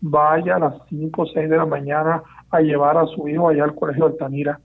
Vaya 0.02 0.56
a 0.56 0.60
las 0.60 0.74
5 0.90 1.22
o 1.22 1.26
6 1.26 1.50
de 1.50 1.58
la 1.58 1.66
mañana 1.66 2.24
a 2.50 2.62
llevar 2.62 2.98
a 2.98 3.06
su 3.08 3.28
hijo 3.28 3.50
allá 3.50 3.64
al 3.66 3.76
Colegio 3.76 4.06
Altamira. 4.06 4.60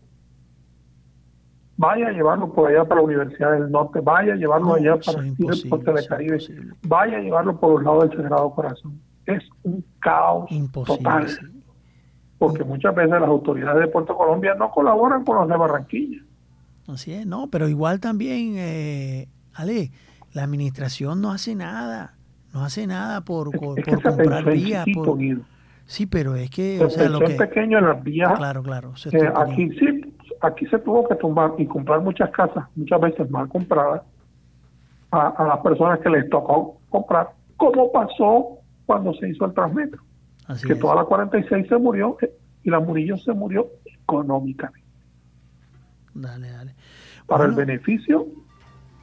Vaya 1.77 2.09
a 2.09 2.13
llevarlo 2.13 2.53
por 2.53 2.71
allá 2.71 2.85
para 2.85 3.01
la 3.01 3.07
Universidad 3.07 3.53
del 3.53 3.71
Norte. 3.71 4.01
Vaya 4.01 4.35
a 4.35 4.37
llevarlo 4.37 4.69
No, 4.69 4.75
allá 4.75 4.97
para 5.05 5.19
Telecaribe. 5.23 6.37
eso 6.37 6.53
es 6.53 6.59
imposible. 6.59 6.75
Vaya 6.87 7.17
a 7.19 7.21
llevarlo 7.21 7.59
por 7.59 7.71
los 7.73 7.83
lados 7.83 8.11
del 8.11 8.19
Sagrado 8.23 8.51
Corazón. 8.55 9.01
Es 9.27 9.43
un 9.65 9.85
caos 10.01 10.51
Imposible. 10.53 10.99
total. 10.99 11.29
sí. 11.29 11.41
Porque 12.39 12.63
muchas 12.63 12.95
veces 12.95 13.11
las 13.13 13.29
autoridades 13.29 13.81
de 13.81 13.89
Puerto 13.89 14.17
Colombia 14.17 14.55
no 14.55 14.71
colaboran 14.71 15.25
con 15.25 15.37
los 15.37 15.49
de 15.49 15.57
Barranquilla. 15.57 16.23
Así 16.87 17.13
es, 17.13 17.27
no, 17.27 17.49
pero 17.51 17.69
igual 17.69 17.99
también, 18.01 18.55
eh, 18.57 19.29
Ale, 19.55 19.91
la 20.33 20.45
administración 20.45 21.21
no 21.23 21.31
hace 21.33 21.55
nada, 21.55 22.15
no 22.55 22.65
hace 22.65 22.87
nada 22.87 23.21
por, 23.23 23.49
Es, 23.55 23.61
por, 23.61 23.83
por 23.83 24.03
comprar 24.03 24.45
vías. 24.53 24.87
por-. 24.95 25.19
Sí, 25.87 26.07
pero 26.07 26.35
es 26.35 26.49
que, 26.49 26.79
Se 26.79 26.85
o 26.85 26.91
sea, 26.91 27.09
lo 27.11 27.19
que... 27.19 27.35
pequeño 27.35 27.79
en 27.79 27.85
las 27.87 28.03
vías 28.03 28.33
Claro, 28.39 28.63
claro. 28.63 28.97
se 28.97 29.15
Eh, 29.15 29.31
aquí 29.37 29.69
sí, 29.79 30.15
aquí 30.41 30.67
se 30.67 30.79
tuvo 30.79 31.07
que 31.07 31.15
tumbar 31.17 31.53
y 31.59 31.67
comprar 31.67 32.01
muchas 32.01 32.31
casas, 32.31 32.65
muchas 32.75 33.01
veces 33.03 33.29
mal 33.31 33.49
compradas, 33.49 34.01
a, 35.11 35.29
a 35.29 35.47
las 35.49 35.59
personas 35.59 36.01
que 36.01 36.09
les 36.09 36.29
tocó 36.31 36.79
comprar, 36.89 37.29
como 37.59 37.93
pasó 37.93 38.59
cuando 38.87 39.13
se 39.15 39.29
hizo 39.29 39.45
el 39.45 39.53
Transmetro, 39.53 40.03
Así 40.47 40.67
que 40.67 40.73
es. 40.73 40.79
toda 40.79 40.95
la 40.97 41.05
46 41.05 41.69
se 41.69 41.77
murió 41.77 42.17
eh, 42.23 42.33
y 42.63 42.71
la 42.71 42.81
Murillo 42.81 43.17
se 43.19 43.33
murió 43.33 43.69
económicamente, 43.85 44.89
Dale, 46.15 46.51
dale. 46.51 46.75
para 47.27 47.45
Bueno, 47.47 47.61
el 47.61 47.67
beneficio 47.67 48.27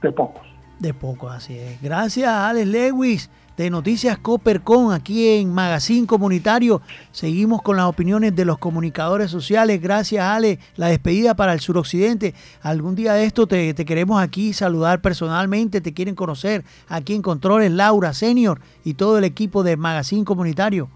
de 0.02 0.12
pocos. 0.12 0.46
De 0.82 0.96
poco, 0.96 1.30
así 1.30 1.56
es. 1.56 1.80
Gracias 1.80 2.28
Alex 2.28 2.68
Lewis 2.68 3.30
de 3.56 3.70
Noticias 3.70 4.18
Coppercon 4.18 4.92
aquí 4.92 5.28
en 5.28 5.54
Magazine 5.54 6.08
Comunitario. 6.08 6.82
Seguimos 7.12 7.62
con 7.62 7.78
las 7.78 7.86
opiniones 7.86 8.36
de 8.36 8.46
los 8.46 8.58
comunicadores 8.58 9.30
sociales. 9.30 9.80
Gracias, 9.80 10.24
Ale. 10.24 10.58
La 10.78 10.88
despedida 10.88 11.36
para 11.36 11.54
el 11.54 11.60
suroccidente. 11.60 12.34
Algún 12.64 12.96
día 12.96 13.14
de 13.14 13.26
esto 13.26 13.46
te, 13.46 13.76
te 13.76 13.86
queremos 13.86 14.20
aquí 14.20 14.54
saludar 14.54 15.04
personalmente. 15.04 15.82
Te 15.82 15.94
quieren 15.94 16.16
conocer 16.16 16.64
aquí 16.88 17.14
en 17.14 17.22
Controles, 17.22 17.72
Laura 17.72 18.14
Senior 18.14 18.60
y 18.84 18.96
todo 18.96 19.20
el 19.20 19.24
equipo 19.24 19.62
de 19.62 19.78
Magazine 19.78 20.26
Comunitario. 20.26 20.90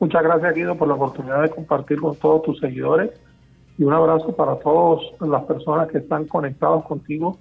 Muchas 0.00 0.24
gracias, 0.24 0.56
Guido, 0.56 0.76
por 0.76 0.88
la 0.88 0.94
oportunidad 0.94 1.42
de 1.42 1.50
compartir 1.50 2.00
con 2.00 2.16
todos 2.16 2.42
tus 2.42 2.58
seguidores 2.58 3.12
y 3.78 3.84
un 3.84 3.92
abrazo 3.92 4.34
para 4.34 4.58
todas 4.58 5.02
las 5.20 5.44
personas 5.44 5.86
que 5.88 5.98
están 5.98 6.26
conectados 6.26 6.84
contigo, 6.84 7.38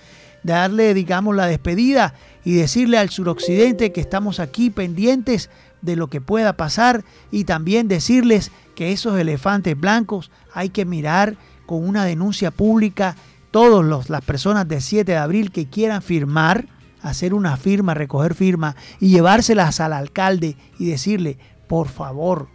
Darle, 0.45 0.95
digamos, 0.95 1.35
la 1.35 1.49
despedida 1.49 2.15
y 2.45 2.55
decirle 2.55 2.99
al 2.99 3.11
suroccidente 3.11 3.91
que 3.91 4.01
estamos 4.01 4.39
aquí 4.39 4.71
pendientes 4.71 5.51
de 5.83 5.97
lo 5.97 6.07
que 6.07 6.21
pueda 6.21 6.57
pasar 6.57 7.05
y 7.33 7.43
también 7.43 7.89
decirles 7.89 8.53
que 8.77 8.93
esos 8.93 9.19
elefantes 9.19 9.77
blancos 9.77 10.31
hay 10.55 10.69
que 10.69 10.85
mirar 10.85 11.37
con 11.67 11.87
una 11.87 12.05
denuncia 12.05 12.51
pública 12.51 13.17
todas 13.51 14.09
las 14.11 14.23
personas 14.23 14.67
del 14.69 14.83
7 14.83 15.13
de 15.13 15.19
abril 15.19 15.51
que 15.51 15.67
quieran 15.67 16.03
firmar, 16.03 16.67
hacer 17.03 17.35
una 17.35 17.57
firma, 17.57 17.95
recoger 17.95 18.35
firma 18.35 18.77
y 19.01 19.09
llevárselas 19.11 19.81
al 19.81 19.93
alcalde 19.93 20.57
y 20.79 20.87
decirle, 20.87 21.39
por 21.69 21.89
favor, 21.89 22.49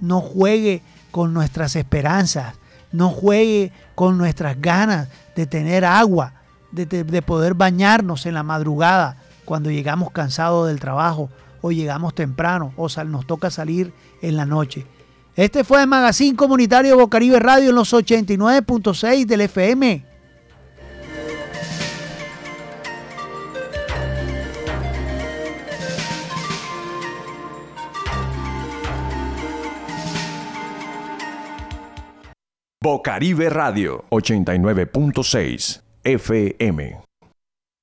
no 0.00 0.20
juegue 0.20 0.82
con 1.10 1.32
nuestras 1.32 1.76
esperanzas, 1.76 2.54
no 2.92 3.08
juegue 3.10 3.72
con 3.94 4.18
nuestras 4.18 4.60
ganas 4.60 5.08
de 5.34 5.46
tener 5.46 5.84
agua, 5.84 6.34
de, 6.72 6.84
de- 6.86 7.04
de 7.04 7.22
poder 7.22 7.54
bañarnos 7.54 8.26
en 8.26 8.34
la 8.34 8.42
madrugada 8.42 9.16
cuando 9.44 9.70
llegamos 9.70 10.10
cansados 10.10 10.68
del 10.68 10.80
trabajo 10.80 11.30
o 11.62 11.70
llegamos 11.72 12.14
temprano 12.14 12.72
o 12.76 12.88
sal- 12.88 13.10
nos 13.10 13.26
toca 13.26 13.50
salir 13.50 13.92
en 14.20 14.36
la 14.36 14.44
noche. 14.44 14.86
Este 15.36 15.64
fue 15.64 15.82
el 15.82 15.86
Magazine 15.86 16.34
Comunitario 16.34 16.96
Bocaribe 16.96 17.38
Radio 17.38 17.68
en 17.68 17.74
los 17.74 17.92
89.6 17.92 19.26
del 19.26 19.42
FM. 19.42 20.02
Bocaribe 32.82 33.50
Radio 33.50 34.04
89.6 34.10 35.82
FM. 36.02 37.05